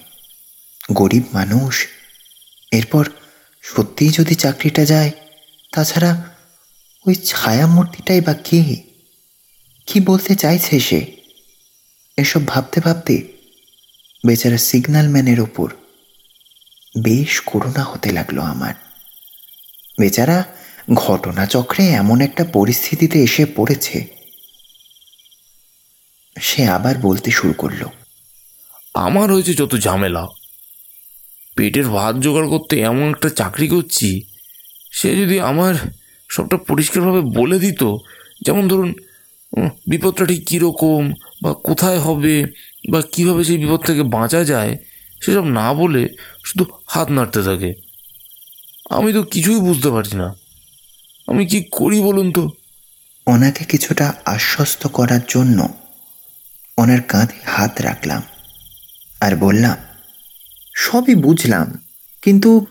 গরিব 0.92 1.22
মানুষ। 1.32 1.86
এরপর 2.72 3.08
সত্যিই 3.62 4.08
যদি 4.08 4.34
চাকরিটা 4.34 4.84
যায়, 4.84 5.10
তাছাড়া 5.72 6.30
ওই 7.06 7.14
ছায়ামূর্তিটাই 7.14 8.20
বা 8.20 8.34
কে? 8.34 8.76
কি 9.86 10.00
বলতে 10.00 10.36
চাইছে 10.36 10.80
সে? 10.80 11.06
এসব 12.16 12.46
ভাবতে 12.46 12.80
ভাবতে 12.80 13.22
বেচারা 14.26 14.58
সিগন্যাল 14.58 15.08
ম্যানের 15.08 15.40
ওপর 15.40 15.72
বেশ 17.02 17.40
করুণা 17.40 17.82
হতে 17.82 18.12
লাগল 18.12 18.38
আমার। 18.38 18.74
বেচারা 20.00 20.44
ঘটনাচক্রে 20.94 21.88
এমন 21.88 22.20
একটা 22.20 22.44
পরিস্থিতিতে 22.44 23.22
এসে 23.22 23.46
পড়েছে। 23.46 24.06
সে 26.40 26.66
আবার 26.66 26.98
বলতে 26.98 27.30
শুরু 27.30 27.52
করল 27.52 27.99
আমার 28.94 29.32
হয়েছে 29.32 29.54
যত 29.54 29.76
ঝামেলা। 29.76 30.26
পেটের 31.56 31.88
ভাত 31.88 32.16
জোগাড় 32.16 32.48
করতে 32.48 32.80
এমন 32.80 33.10
একটা 33.10 33.28
চাকরি 33.30 33.68
করছি, 33.68 34.22
সে 34.92 35.16
যদি 35.16 35.40
আমার 35.40 35.74
সবটা 36.30 36.56
পরিষ্কারভাবে 36.56 37.20
বলে 37.20 37.58
দিত, 37.58 37.82
যেমন 38.42 38.68
ধরুন 38.68 38.94
বিপদটা 39.88 40.26
ঠিক 40.26 40.46
কীরকম 40.46 41.12
বা 41.42 41.54
কোথায় 41.54 41.98
হবে 41.98 42.44
বা 42.88 43.02
কীভাবে 43.12 43.44
সেই 43.44 43.58
বিপদ 43.58 43.80
থেকে 43.86 44.02
বাঁচা 44.02 44.44
যায়, 44.44 44.76
সেসব 45.22 45.44
না 45.44 45.74
বলে 45.74 46.08
শুধু 46.44 46.64
হাত 46.86 47.10
নাড়তে 47.10 47.42
থাকে। 47.42 47.74
আমি 48.90 49.12
তো 49.12 49.22
কিছুই 49.22 49.60
বুঝতে 49.60 49.90
পারছি 49.90 50.16
না। 50.16 50.34
আমি 51.28 51.46
কি 51.46 51.64
করি 51.72 52.00
বলুন 52.00 52.32
তো? 52.32 52.50
ওনাকে 53.26 53.64
কিছুটা 53.64 54.12
আশ্বস্ত 54.24 54.86
করার 54.86 55.20
জন্য 55.28 55.68
ওনার 56.78 57.02
কাঁধে 57.02 57.38
হাত 57.46 57.80
রাখলাম। 57.80 58.22
আর 59.20 59.36
বললাম, 59.36 59.78
সবই 60.76 61.14
বুঝলাম, 61.14 61.66
কিন্তু 62.22 62.66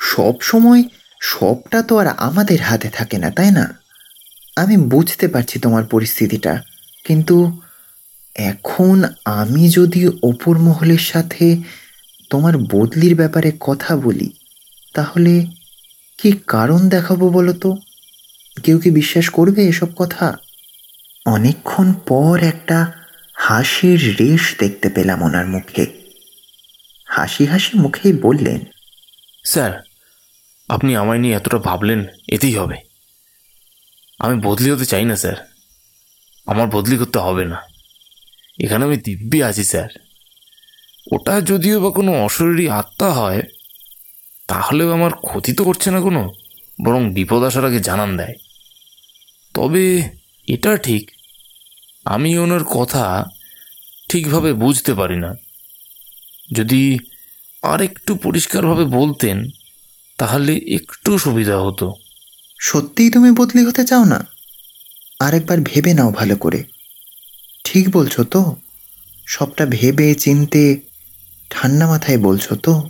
সব 0.00 0.34
সময় 0.40 0.82
সবটা 1.20 1.82
তো 1.82 1.98
আর 1.98 2.06
আমাদের 2.06 2.60
হাতে 2.62 2.88
থাকে 2.88 3.18
না, 3.18 3.30
তাই 3.30 3.50
না? 3.50 3.64
আমি 4.56 4.76
বুঝতে 4.76 5.28
পারছি 5.28 5.58
তোমার 5.58 5.84
পরিস্থিতিটা, 5.84 6.62
কিন্তু 7.04 7.36
এখন 8.36 9.04
আমি 9.24 9.68
যদি 9.68 10.08
ওপর 10.22 10.58
মহলের 10.58 10.98
সাথে 10.98 11.62
তোমার 12.30 12.58
বদলির 12.58 13.14
ব্যাপারে 13.14 13.52
কথা 13.60 13.96
বলি, 13.96 14.28
তাহলে 14.94 15.46
কি 16.18 16.32
কারণ 16.46 16.88
দেখাবো 16.88 17.28
বলো 17.28 17.52
তো? 17.52 17.76
কেউ 18.64 18.78
কি 18.78 18.90
বিশ্বাস 18.90 19.28
করবে 19.28 19.60
এসব 19.68 19.88
কথা? 19.96 20.36
অনেকক্ষণ 21.26 21.92
পর 21.92 22.42
একটা 22.42 22.78
হাসির 23.44 24.16
রেশ 24.20 24.54
দেখতে 24.58 24.88
পেলাম 24.88 25.22
ওনার 25.22 25.46
মুখে। 25.46 25.86
হাসি 27.06 27.46
হাসি 27.46 27.78
মুখেই 27.78 28.12
বললেন, 28.12 28.60
স্যার, 29.44 29.82
আপনি 30.68 30.96
আমায় 30.96 31.18
নিয়ে 31.18 31.34
এতটা 31.34 31.58
ভাবলেন, 31.58 32.06
এতেই 32.28 32.54
হবে। 32.56 32.76
আমি 34.18 34.40
বদলি 34.42 34.70
হতে 34.70 34.86
চাই 34.86 35.04
না, 35.04 35.16
স্যার। 35.16 35.52
আমার 36.46 36.68
বদলি 36.68 36.96
করতে 36.96 37.18
হবে 37.18 37.44
না। 37.44 37.62
এখানে 38.60 38.84
আমি 38.84 38.96
দিব্যি 38.96 39.42
আছি, 39.42 39.64
স্যার। 39.64 39.88
ওটা 41.12 41.40
যদিও 41.40 41.80
বা 41.80 41.90
কোনো 41.90 42.24
অশরীরী 42.24 42.68
আত্মা 42.68 43.12
হয়, 43.12 43.42
তাহলেও 44.48 44.92
আমার 44.92 45.12
ক্ষতি 45.12 45.52
তো 45.52 45.64
করছে 45.64 45.90
না 45.90 46.00
কোনো, 46.00 46.32
বরং 46.84 47.14
বিপদ 47.14 47.42
আসার 47.42 47.64
আগে 47.64 47.80
জানান 47.80 48.16
দেয়। 48.16 48.34
তবে 49.54 50.02
এটা 50.46 50.76
ঠিক 50.76 51.10
আমি 52.04 52.38
ওনার 52.38 52.64
কথা 52.64 53.30
ঠিকভাবে 54.08 54.52
বুঝতে 54.52 54.94
পারি 54.94 55.16
না। 55.16 55.34
যদি 56.52 56.98
আর 57.62 57.82
একটু 57.82 58.14
পরিষ্কারভাবে 58.14 58.84
বলতেন, 58.84 59.48
তাহলে 60.18 60.60
একটু 60.66 61.18
সুবিধা 61.18 61.60
হতো। 61.60 61.94
সত্যিই 62.60 63.10
তুমি 63.10 63.30
বদলি 63.30 63.64
হতে 63.64 63.84
চাও 63.84 64.04
না? 64.04 64.26
আরেকবার 65.20 65.60
ভেবে 65.60 65.94
নাও 65.94 66.10
ভালো 66.10 66.36
করে। 66.36 66.64
ঠিক 67.64 67.90
বলছো 67.90 68.24
তো? 68.24 68.56
সবটা 69.26 69.66
ভেবে, 69.66 70.14
চিনতে, 70.14 70.80
ঠান্ডা 71.50 71.86
মাথায় 71.86 72.18
বলছো 72.18 72.56
তো? 72.56 72.88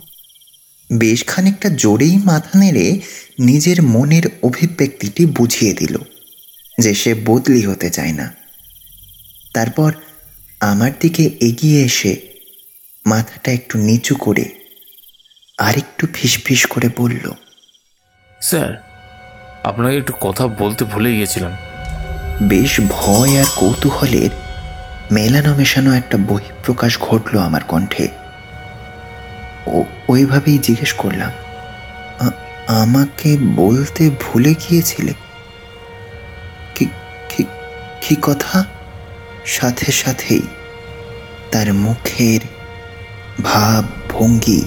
বেশ 0.91 1.25
খানিকটা 1.25 1.69
জোরেই 1.69 2.17
মাথা 2.17 2.59
নেড়ে 2.59 2.99
নিজের 3.39 3.83
মনের 3.83 4.23
অভিব্যক্তিটি 4.43 5.25
বুঝিয়ে 5.25 5.73
দিল, 5.73 5.97
যে 6.79 6.93
সে 6.93 7.15
বদলি 7.25 7.61
হতে 7.61 7.89
চায় 7.89 8.11
না। 8.11 8.42
তারপর 9.53 9.93
আমার 10.59 10.91
দিকে 10.99 11.23
এগিয়ে 11.41 11.83
এসে 11.83 12.15
মাথাটা 13.05 13.51
একটু 13.51 13.77
নিচু 13.77 14.15
করে 14.15 14.45
আরেকটু 15.57 16.07
ফিসফিস 16.13 16.65
করে 16.65 16.89
বলল 16.97 17.31
স্যার 18.41 18.83
আপনাকে 19.63 19.97
একটু 19.97 20.13
কথা 20.21 20.47
বলতে 20.47 20.85
ভুলে 20.85 21.11
গিয়েছিলাম 21.11 21.51
বেশ 22.43 22.81
ভয় 22.89 23.39
আর 23.39 23.45
কৌতূহলের 23.55 24.29
মেলানো 25.11 25.55
মেশানো 25.55 25.93
একটা 25.93 26.17
বহিঃপ্রকাশ 26.17 26.99
ঘটলো 26.99 27.39
আমার 27.39 27.63
কণ্ঠে। 27.63 28.07
ও 29.67 29.83
ওইভাবেই 30.07 30.57
জিজ্ঞেস 30.57 30.93
করলাম 30.93 31.31
আমাকে 32.67 33.37
বলতে 33.37 34.09
ভুলে 34.09 34.53
গিয়েছিলে? 34.53 35.13
কি- 36.75 36.95
কি- 37.29 37.51
কি 38.01 38.15
কথা? 38.21 38.65
সাথে 39.45 39.91
সাথেই 39.91 40.41
তার 41.51 41.73
মুখের 41.73 42.39
ভাব 43.43 43.83
ভঙ্গি 44.09 44.61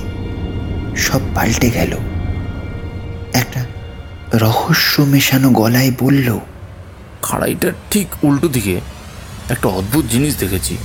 সব 0.96 1.20
পাল্টে 1.34 1.70
গেল। 1.70 1.96
একটা 3.32 3.66
রহস্য 4.34 5.02
মেশানো 5.02 5.50
গলায় 5.50 5.92
বলল 6.00 6.38
খাড়াইটার 7.22 7.72
ঠিক 7.90 8.06
উল্টো 8.24 8.48
দিকে 8.48 8.80
একটা 9.50 9.68
অদ্ভুত 9.68 10.04
জিনিস 10.04 10.38
দেখেছি। 10.38 10.76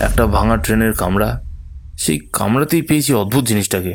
একটা 0.00 0.26
ভাঙা 0.26 0.56
ট্রেনের 0.56 0.92
কামরা 0.92 1.42
সেই 1.98 2.20
কামরাতেই 2.32 2.82
পেয়েছি 2.82 3.14
অদ্ভুত 3.14 3.44
জিনিসটাকে। 3.44 3.94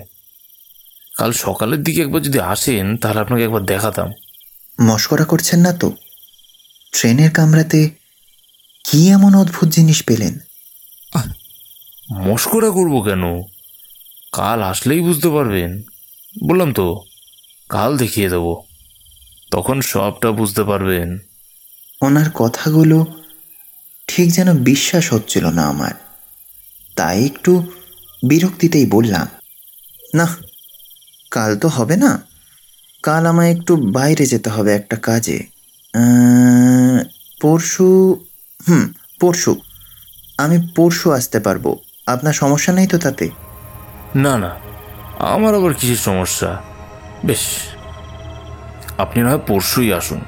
কাল 1.18 1.32
সকালের 1.32 1.84
দিকে 1.84 2.02
একবার 2.02 2.22
যদি 2.22 2.40
আসেন 2.40 2.98
তাহলে 2.98 3.20
আপনাকে 3.20 3.44
একবার 3.44 3.66
দেখাতাম। 3.66 4.12
মস্করা 4.82 5.26
করছেন 5.26 5.60
না 5.60 5.74
তো? 5.74 5.92
ট্রেনের 6.92 7.32
কামরাতে 7.32 7.90
কি 8.92 9.10
এমন 9.10 9.36
অদ্ভুত 9.36 9.70
জিনিস 9.70 10.04
পেলেন? 10.04 10.40
মস্করা 12.12 12.70
করব 12.70 13.02
কেন? 13.02 13.42
কাল 14.34 14.64
আসলেই 14.64 15.00
বুঝতে 15.00 15.30
পারবেন। 15.30 15.82
বললাম 16.48 16.74
তো 16.74 17.04
কাল 17.70 17.98
দেখিয়ে 17.98 18.30
দেবো। 18.30 18.64
তখন 19.52 19.82
সবটা 19.82 20.32
বুঝতে 20.32 20.64
পারবেন। 20.64 21.18
ওনার 22.02 22.26
কথাগুলো 22.34 23.06
ঠিক 24.08 24.34
যেন 24.34 24.58
বিশ্বাস 24.58 25.14
হচ্ছিল 25.14 25.46
না 25.50 25.68
আমার। 25.68 25.92
তাই 26.96 27.26
একটু 27.26 27.72
বিরক্তিতেই 28.28 28.86
বললাম 28.86 29.28
না 30.14 30.38
কাল 31.32 31.58
তো 31.58 31.68
হবে 31.68 31.96
না। 31.96 32.24
কাল 33.04 33.26
আমায় 33.26 33.52
একটু 33.52 33.76
বাইরে 33.76 34.26
যেতে 34.26 34.50
হবে 34.50 34.74
একটা 34.76 34.96
কাজে। 34.96 35.44
পরশু 37.42 37.88
হুম 38.68 38.94
পরশু। 39.20 39.56
আমি 40.38 40.68
পরশু 40.76 41.12
আসতে 41.12 41.40
পারব। 41.40 41.76
আপনার 42.08 42.34
সমস্যা 42.34 42.74
নেই 42.74 42.88
তো 42.88 42.98
তাতে? 42.98 43.30
না 44.16 44.38
না। 44.38 44.56
আমার 45.20 45.56
আবার 45.56 45.74
কিছু 45.74 45.96
সমস্যা। 45.96 46.62
বেশ। 47.26 47.40
আপনি 48.98 49.24
না 49.24 49.30
হয় 49.30 49.40
পরশুই 49.48 49.94
আসুন। 49.94 50.22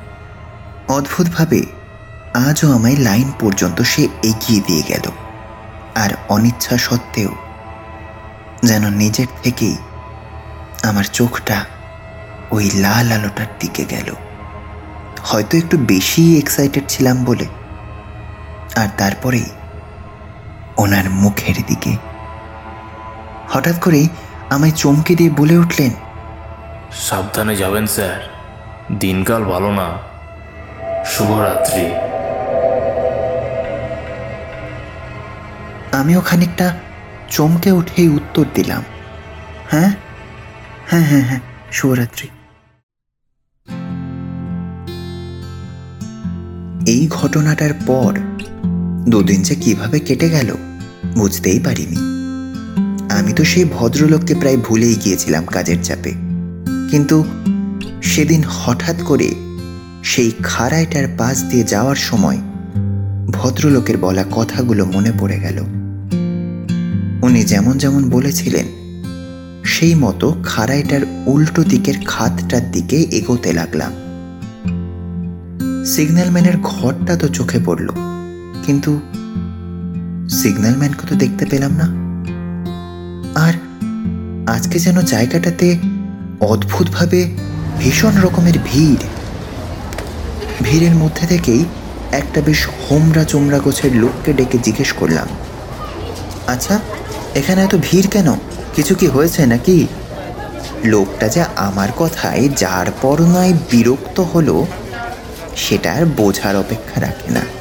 অদ্ভুতভাবে 0.88 1.64
আজও 2.34 2.72
আমায় 2.72 2.96
লাইন 2.96 3.32
পর্যন্ত 3.40 3.82
সে 3.82 4.08
এগিয়ে 4.24 4.62
দিয়ে 4.68 4.84
গেল। 4.88 5.12
আর 5.96 6.10
অনিচ্ছা 6.30 6.78
সত্ত্বেও 6.78 7.30
যেন 8.64 8.90
নিজের 8.90 9.28
থেকেই 9.44 9.78
আমার 10.84 11.04
চোখটা 11.04 11.66
ওই 12.52 12.72
লাল 12.76 13.12
আলোটার 13.12 13.46
দিকে 13.60 13.86
গেল। 13.86 14.14
হয়তো 15.24 15.58
একটু 15.58 15.78
বেশি 15.78 16.38
এক্সাইটেড 16.38 16.84
ছিলাম 16.88 17.24
বলে 17.24 17.46
আর 18.80 18.90
তারপরেই 18.98 19.50
ওনার 20.78 21.10
মুখের 21.10 21.58
দিকে। 21.68 21.94
হঠাৎ 23.50 23.80
করেই 23.82 24.08
আমায় 24.50 24.72
চমকে 24.72 25.16
দিয়ে 25.16 25.32
বলে 25.38 25.56
উঠলেন 25.58 25.92
সাবধানে 27.00 27.56
যাবেন 27.56 27.86
স্যার। 27.86 28.20
দিনকাল 29.00 29.42
ভালো 29.46 29.72
না। 29.72 29.88
শুভরাত্রি। 31.06 31.86
আমিও 35.92 36.22
খানিকটা 36.22 36.68
চমকে 37.30 37.72
উঠেই 37.72 38.10
উত্তর 38.10 38.46
দিলাম 38.54 38.84
হ্যাঁ 39.72 39.92
হ্যাঁ 40.90 41.06
হ্যাঁ 41.06 41.24
হ্যাঁ 41.24 41.42
শুভরাত্রি। 41.72 42.28
এই 46.88 47.04
ঘটনাটার 47.12 47.74
পর 47.88 48.12
দুদিন 49.08 49.42
যে 49.42 49.56
কীভাবে 49.56 50.00
কেটে 50.00 50.30
গেল, 50.30 50.56
বুঝতেই 51.18 51.60
পারিনি। 51.60 51.96
আমি 53.14 53.34
তো 53.34 53.44
সেই 53.44 53.66
ভদ্রলোককে 53.74 54.36
প্রায় 54.36 54.58
ভুলেই 54.58 54.96
গিয়েছিলাম 54.96 55.46
কাজের 55.46 55.78
চাপে। 55.84 56.14
কিন্তু 56.92 57.26
সেদিন 58.04 58.44
হঠাৎ 58.50 58.96
করে 59.06 59.36
সেই 60.04 60.32
খাড়াইটার 60.44 61.08
পাশ 61.18 61.44
দিয়ে 61.44 61.64
যাওয়ার 61.64 61.96
সময় 61.96 62.38
ভদ্রলোকের 63.32 63.98
বলা 63.98 64.24
কথাগুলো 64.32 64.86
মনে 64.86 65.12
পড়ে 65.20 65.40
গেল। 65.40 65.60
উনি 67.22 67.44
যেমন 67.44 67.78
যেমন 67.78 68.10
বলেছিলেন, 68.10 68.66
সেই 69.66 69.96
মতো 69.96 70.36
খাড়াইটার 70.44 71.02
উল্টো 71.26 71.64
দিকের 71.64 71.94
খাতটার 72.06 72.72
দিকে 72.72 72.98
এগোতে 72.98 73.54
লাগলাম। 73.54 73.92
সিগন্যালম্যানের 75.86 76.58
ঘরটা 76.64 77.16
তো 77.16 77.28
চোখে 77.28 77.60
পড়ল। 77.66 77.90
কিন্তু 78.70 79.00
সিগন্যালম্যানকে 80.30 81.08
তো 81.08 81.16
দেখতে 81.16 81.46
পেলাম 81.46 81.72
না। 81.72 81.88
আর 83.48 83.54
আজকে 84.52 84.80
যেন 84.80 85.02
জায়গাটাতে 85.02 85.78
অদ্ভুতভাবে 86.40 87.36
ভীষণ 87.80 88.14
রকমের 88.22 88.58
ভিড়। 88.66 89.04
ভিড়ের 90.64 90.96
মধ্যে 90.96 91.28
থেকেই 91.28 91.66
একটা 92.12 92.42
বেশ 92.42 92.68
হোমরা 92.68 93.24
চোমরা 93.24 93.60
গোছের 93.60 93.96
লোককে 93.96 94.34
ডেকে 94.34 94.58
জিজ্ঞেস 94.58 94.94
করলাম 94.94 95.28
আচ্ছা 96.48 96.80
এখানে 97.36 97.64
এত 97.64 97.76
ভিড় 97.82 98.08
কেন? 98.08 98.36
কিছু 98.76 98.96
কি 98.96 99.08
হয়েছে 99.08 99.46
নাকি? 99.46 99.88
লোকটা 100.86 101.28
যে 101.28 101.44
আমার 101.56 101.90
কথায় 101.98 102.50
যার 102.50 102.88
পর 103.02 103.22
নয় 103.22 103.54
বিরক্ত 103.72 104.20
হলো, 104.20 104.66
সেটা 105.56 105.94
আর 105.94 106.06
বোঝার 106.06 106.56
অপেক্ষা 106.56 107.02
রাখে 107.02 107.32
না। 107.32 107.59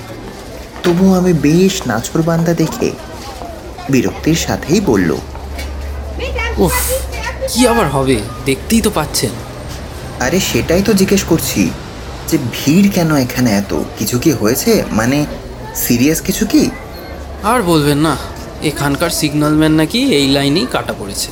তবুও 0.88 1.14
আমি 1.14 1.33
বেশ 1.33 1.87
নাছরবান্দা 1.87 2.55
দেখে 2.55 2.90
বিরক্তির 3.88 4.35
সাথেই 4.35 4.81
বলল 4.81 5.16
উফ 6.59 6.79
কি 7.53 7.66
আবার 7.66 7.88
হবে? 7.88 8.20
দেখতেই 8.46 8.81
তো 8.81 8.90
পাচ্ছেন। 8.90 9.31
আরে 10.20 10.40
সেটাই 10.40 10.83
তো 10.83 10.92
জিজ্ঞেস 10.92 11.24
করছি 11.24 11.70
যে 12.29 12.38
ভিড় 12.53 12.88
কেন 12.88 13.16
এখানে 13.16 13.51
এত? 13.51 13.74
কিছু 13.98 14.18
কি 14.18 14.33
হয়েছে? 14.33 14.85
মানে 14.92 15.27
সিরিয়াস 15.77 16.20
কিছু 16.20 16.46
কি? 16.46 16.70
আর 17.42 17.62
বলবেন 17.62 17.98
না 17.98 18.16
এখানকার 18.62 19.11
সিগন্যালম্যান 19.11 19.72
নাকি 19.72 20.14
এই 20.14 20.29
লাইনেই 20.29 20.66
কাটা 20.70 20.94
পড়েছে। 20.98 21.31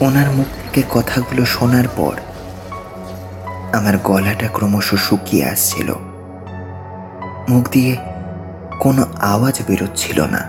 ওনার 0.00 0.30
মুখ 0.30 0.46
থেকে 0.62 0.82
কথাগুলো 0.90 1.44
শোনার 1.44 1.88
পর 1.96 2.14
আমার 3.72 3.98
গলাটা 3.98 4.48
ক্রমশ 4.48 4.94
শুকিয়ে 4.94 5.44
আসছিল। 5.44 6.09
মুখ 7.50 7.68
দিয়ে 7.70 7.96
কোনো 8.80 9.04
আওয়াজ 9.20 9.60
বেরোচ্ছিল 9.68 10.20
না। 10.20 10.48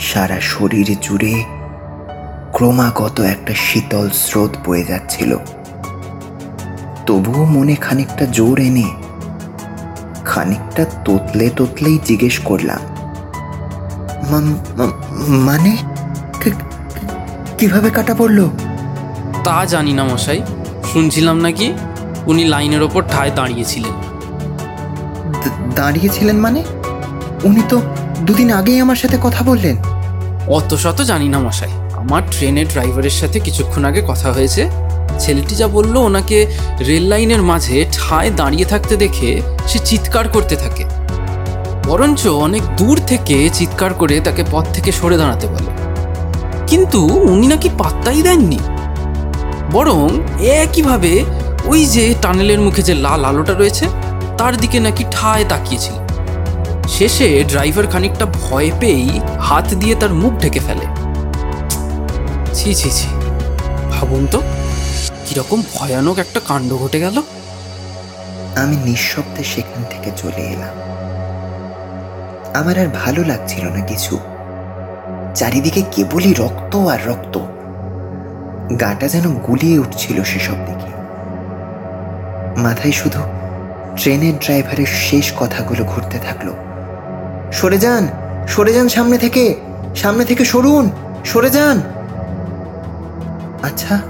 সারা 0.00 0.40
শরীর 0.40 0.96
জুড়ে 1.00 1.44
ক্রমাগত 2.52 3.20
একটা 3.20 3.54
শীতল 3.54 4.10
স্রোত 4.10 4.50
বয়ে 4.66 4.82
যাচ্ছিল। 4.82 5.36
তবুও 7.06 7.44
মনে 7.44 7.74
খানিকটা 7.74 8.24
জোর 8.24 8.58
এনে 8.58 8.90
খানিকটা 10.24 10.84
তোতলে 11.04 11.50
তোতলেই 11.50 11.98
জিজ্ঞেস 12.04 12.38
করলাম 12.38 12.78
"মা- 14.30 14.82
মা- 14.82 14.90
মানে? 15.28 15.76
কীভাবে 17.58 17.90
কাটা 17.90 18.14
পড়ল? 18.14 18.48
তা 19.44 19.64
জানি 19.64 19.92
না 19.92 20.04
মশাই, 20.04 20.42
শুনছিলাম 20.92 21.36
নাকি 21.36 21.74
উনি 22.26 22.44
লাইনের 22.44 22.82
ওপর 22.82 23.02
ঠায় 23.10 23.30
দাঁড়িয়েছিলেন। 23.34 24.11
দাঁড়িয়েছিলেন 25.72 26.36
মানে? 26.36 26.62
উনি 27.44 27.62
তো 27.68 27.80
দুদিন 28.20 28.52
আগেই 28.52 28.80
আমার 28.80 28.96
সাথে 28.96 29.18
কথা 29.22 29.44
বললেন। 29.44 29.76
অত 30.48 30.74
শত 30.74 31.02
জানি 31.02 31.28
না 31.28 31.38
মশাই। 31.38 31.68
আমার 31.92 32.22
ট্রেনের 32.30 32.68
ড্রাইভারের 32.68 33.10
সাথে 33.10 33.40
কিছুক্ষণ 33.40 33.84
আগে 33.84 34.02
কথা 34.08 34.32
হয়েছে। 34.32 34.70
ছেলেটি 35.18 35.54
যা 35.54 35.68
বলল, 35.68 35.96
ওনাকে 35.96 36.46
রেল 36.80 37.02
লাইনের 37.02 37.42
মাঝে 37.42 37.86
ঠায় 37.92 38.30
দাঁড়িয়ে 38.36 38.64
থাকতে 38.64 38.96
দেখে 38.96 39.40
সে 39.68 39.78
চিৎকার 39.78 40.28
করতে 40.28 40.56
থাকে। 40.56 40.84
বরঞ্চ 41.84 42.28
অনেক 42.28 42.62
দূর 42.76 43.00
থেকে 43.06 43.48
চিৎকার 43.54 43.94
করে 43.94 44.20
তাকে 44.20 44.44
পথ 44.50 44.64
থেকে 44.74 44.92
সরে 44.92 45.16
দাঁড়াতে 45.16 45.46
বলে। 45.46 45.70
কিন্তু 46.66 47.06
উনি 47.06 47.46
নাকি 47.46 47.68
পাত্তাই 47.78 48.22
দেননি। 48.22 48.58
বরং 49.72 50.08
একইভাবে 50.44 51.24
ওই 51.64 51.84
যে 51.84 52.14
টানেলের 52.22 52.60
মুখে 52.60 52.82
যে 52.82 52.94
লাল 52.94 53.24
আলোটা 53.24 53.52
রয়েছে 53.52 53.86
তার 54.42 54.56
দিকে 54.56 54.80
নাকি 54.80 55.04
ঠায় 55.10 55.44
তাকিয়েছিল। 55.44 55.94
শেষে 56.88 57.44
ড্রাইভার 57.44 57.86
খানিকটা 57.86 58.26
ভয় 58.26 58.70
পেয়েই 58.80 59.20
হাত 59.40 59.74
দিয়ে 59.74 59.94
তার 59.94 60.14
মুখ 60.14 60.32
ঢেকে 60.40 60.60
ফেলে। 60.60 60.86
ছি 62.54 62.74
ছি 62.74 62.90
ছি, 62.90 63.08
ভাবুন 63.90 64.26
তো, 64.30 64.42
কীরকম 65.26 65.62
ভয়ানক 65.74 66.18
একটা 66.18 66.40
কাণ্ড 66.48 66.76
ঘটে 66.76 67.00
গেল। 67.00 67.22
আমি 68.56 68.76
নিঃশব্দে 68.76 69.44
সেখান 69.44 69.84
থেকে 69.90 70.10
চলে 70.16 70.42
এলাম। 70.42 70.74
আমার 72.54 72.78
আর 72.78 72.86
ভালো 73.04 73.24
লাগছিল 73.24 73.68
না 73.68 73.80
কিছু। 73.80 74.18
চারিদিকে 75.34 75.82
কেবলই 75.92 76.34
রক্ত 76.34 76.76
আর 76.76 76.98
রক্ত। 77.06 77.38
গাটা 78.80 79.08
যেন 79.08 79.34
গুলিয়ে 79.34 79.78
উঠছিল 79.78 80.22
সেসব 80.22 80.56
দিকে 80.66 80.90
মাথায় 82.60 82.92
শুধু 82.92 83.22
ট্রেনের 83.96 84.38
ড্রাইভারের 84.38 84.86
শেষ 84.86 85.32
কথাগুলো 85.36 85.84
ঘুরতে 85.84 86.18
থাকল। 86.18 86.52
সরে 87.52 87.78
যান 87.78 88.08
সরে 88.48 88.72
যান 88.72 88.88
সামনে 88.88 89.18
থেকে 89.18 89.54
সামনে 89.96 90.24
থেকে 90.24 90.44
সরুন, 90.44 90.90
সরে 91.24 91.50
যান। 91.50 91.80
আচ্ছা 93.62 94.00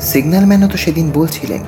সিগন্যালম্যানও 0.00 0.68
তো 0.68 0.76
সেদিন 0.76 1.10
বলছিলেন। 1.14 1.62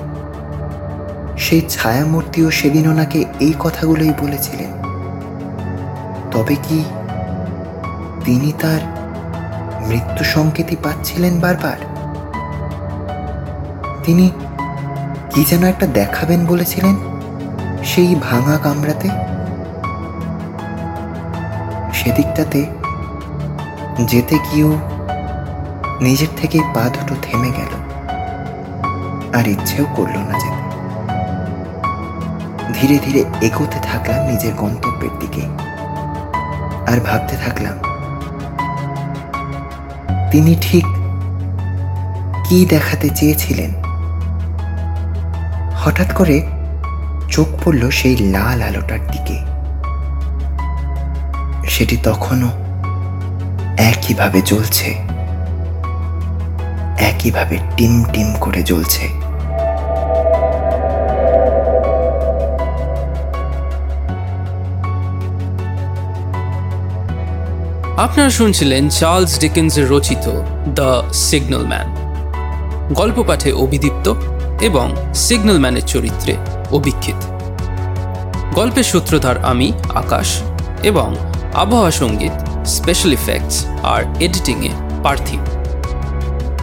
সেই 1.38 1.62
ছায়ামূর্তিও 1.68 2.50
সেদিন 2.50 2.88
ওনাকে 2.88 3.24
এই 3.40 3.54
কথাগুলোই 3.58 4.12
বলেছিলেন। 4.18 4.70
তবে 6.30 6.54
কি 6.54 6.84
তিনি 8.24 8.52
তার 8.60 8.80
মৃত্যু 9.86 10.24
সংকেতই 10.24 10.76
পাচ্ছিলেন 10.82 11.40
বারবার? 11.40 11.78
তিনি 14.04 14.30
কি 15.34 15.44
যেন 15.44 15.62
একটা 15.64 15.86
দেখাবেন 15.86 16.46
বলেছিলেন 16.46 16.96
সেই 17.84 18.14
ভাঙা 18.14 18.56
কামরাতে? 18.58 19.08
সেদিকটাতে 21.94 22.60
যেতে 24.04 24.36
গিয়েও 24.46 24.72
নিজের 26.00 26.32
থেকে 26.36 26.58
পা 26.74 26.84
দুটো 26.88 27.14
থেমে 27.22 27.50
গেল 27.50 27.72
আর 29.32 29.44
ইচ্ছেও 29.48 29.86
করল 29.96 30.16
না 30.28 30.34
যেতে। 30.42 30.62
ধীরে 32.72 32.96
ধীরে 32.98 33.22
এগোতে 33.46 33.78
থাকলাম 33.82 34.20
নিজের 34.30 34.54
গন্তব্যের 34.54 35.14
দিকে 35.20 35.44
আর 36.90 36.98
ভাবতে 37.00 37.34
থাকলাম, 37.36 37.76
তিনি 40.30 40.52
ঠিক 40.60 40.86
কি 42.48 42.66
দেখাতে 42.66 43.08
চেয়েছিলেন? 43.08 43.72
হঠাৎ 45.84 46.12
করে 46.14 46.42
চোখ 47.28 47.48
পড়ল 47.64 47.90
সেই 47.90 48.16
লাল 48.16 48.62
আলোটার 48.62 48.98
দিকে। 49.12 49.36
সেটি 51.68 51.96
তখনও 52.02 52.48
একইভাবে 53.78 54.42
জ্বলছে। 54.42 54.88
একইভাবে 56.98 57.58
টিম 57.76 58.04
টিম 58.12 58.34
করে 58.40 58.62
জ্বলছে। 58.62 59.04
আপনারা 67.96 68.30
শুনছিলেন 68.30 68.88
চার্লস 68.88 69.38
ডিকেন্সের 69.38 69.88
রচিত 69.88 70.30
দ্য 70.74 71.12
সিগন্যাল 71.12 71.66
ম্যান। 71.66 71.88
গল্প 72.94 73.22
পাঠে 73.22 73.52
অভিদীপ্ত 73.52 74.14
এবং 74.62 74.96
সিগন্যাল 75.14 75.58
ম্যানের 75.58 75.82
চরিত্রে 75.82 76.36
অভিক্ষিত 76.72 77.16
গল্পের 78.54 78.82
সূত্রধার 78.82 79.44
আমি, 79.44 79.72
আকাশ, 79.94 80.42
এবং 80.82 81.16
আবহাওয়া 81.54 81.90
সংগীত 81.90 82.32
স্পেশাল 82.66 83.12
ইফেক্টস 83.12 83.66
আর 83.82 84.02
এডিটিংয়ে 84.20 84.70
পার্থিব। 85.02 85.40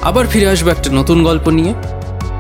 আবার 0.02 0.28
ফিরে 0.28 0.50
আসব 0.50 0.68
একটা 0.68 0.90
নতুন 0.94 1.24
গল্প 1.24 1.50
নিয়ে। 1.50 1.74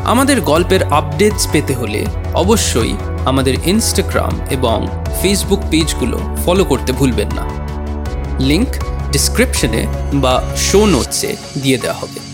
আমাদের 0.05 0.41
গল্পের 0.41 0.83
আপডেটস 0.83 1.47
পেতে 1.51 1.73
হলে 1.73 2.05
অবশ্যই 2.33 2.93
আমাদের 3.25 3.53
ইনস্টাগ্রাম 3.65 4.39
এবং 4.49 4.87
ফেসবুক 5.21 5.59
পেজগুলো 5.71 6.19
ফলো 6.45 6.63
করতে 6.65 6.91
ভুলবেন 6.91 7.27
না। 7.35 7.45
লিংক 8.39 8.67
ডিসক্রিপশনে 9.11 9.87
বা 10.13 10.41
শো 10.57 10.85
নোটসে 10.85 11.35
দিয়ে 11.61 11.77
দেওয়া 11.77 11.97
হবে। 11.97 12.28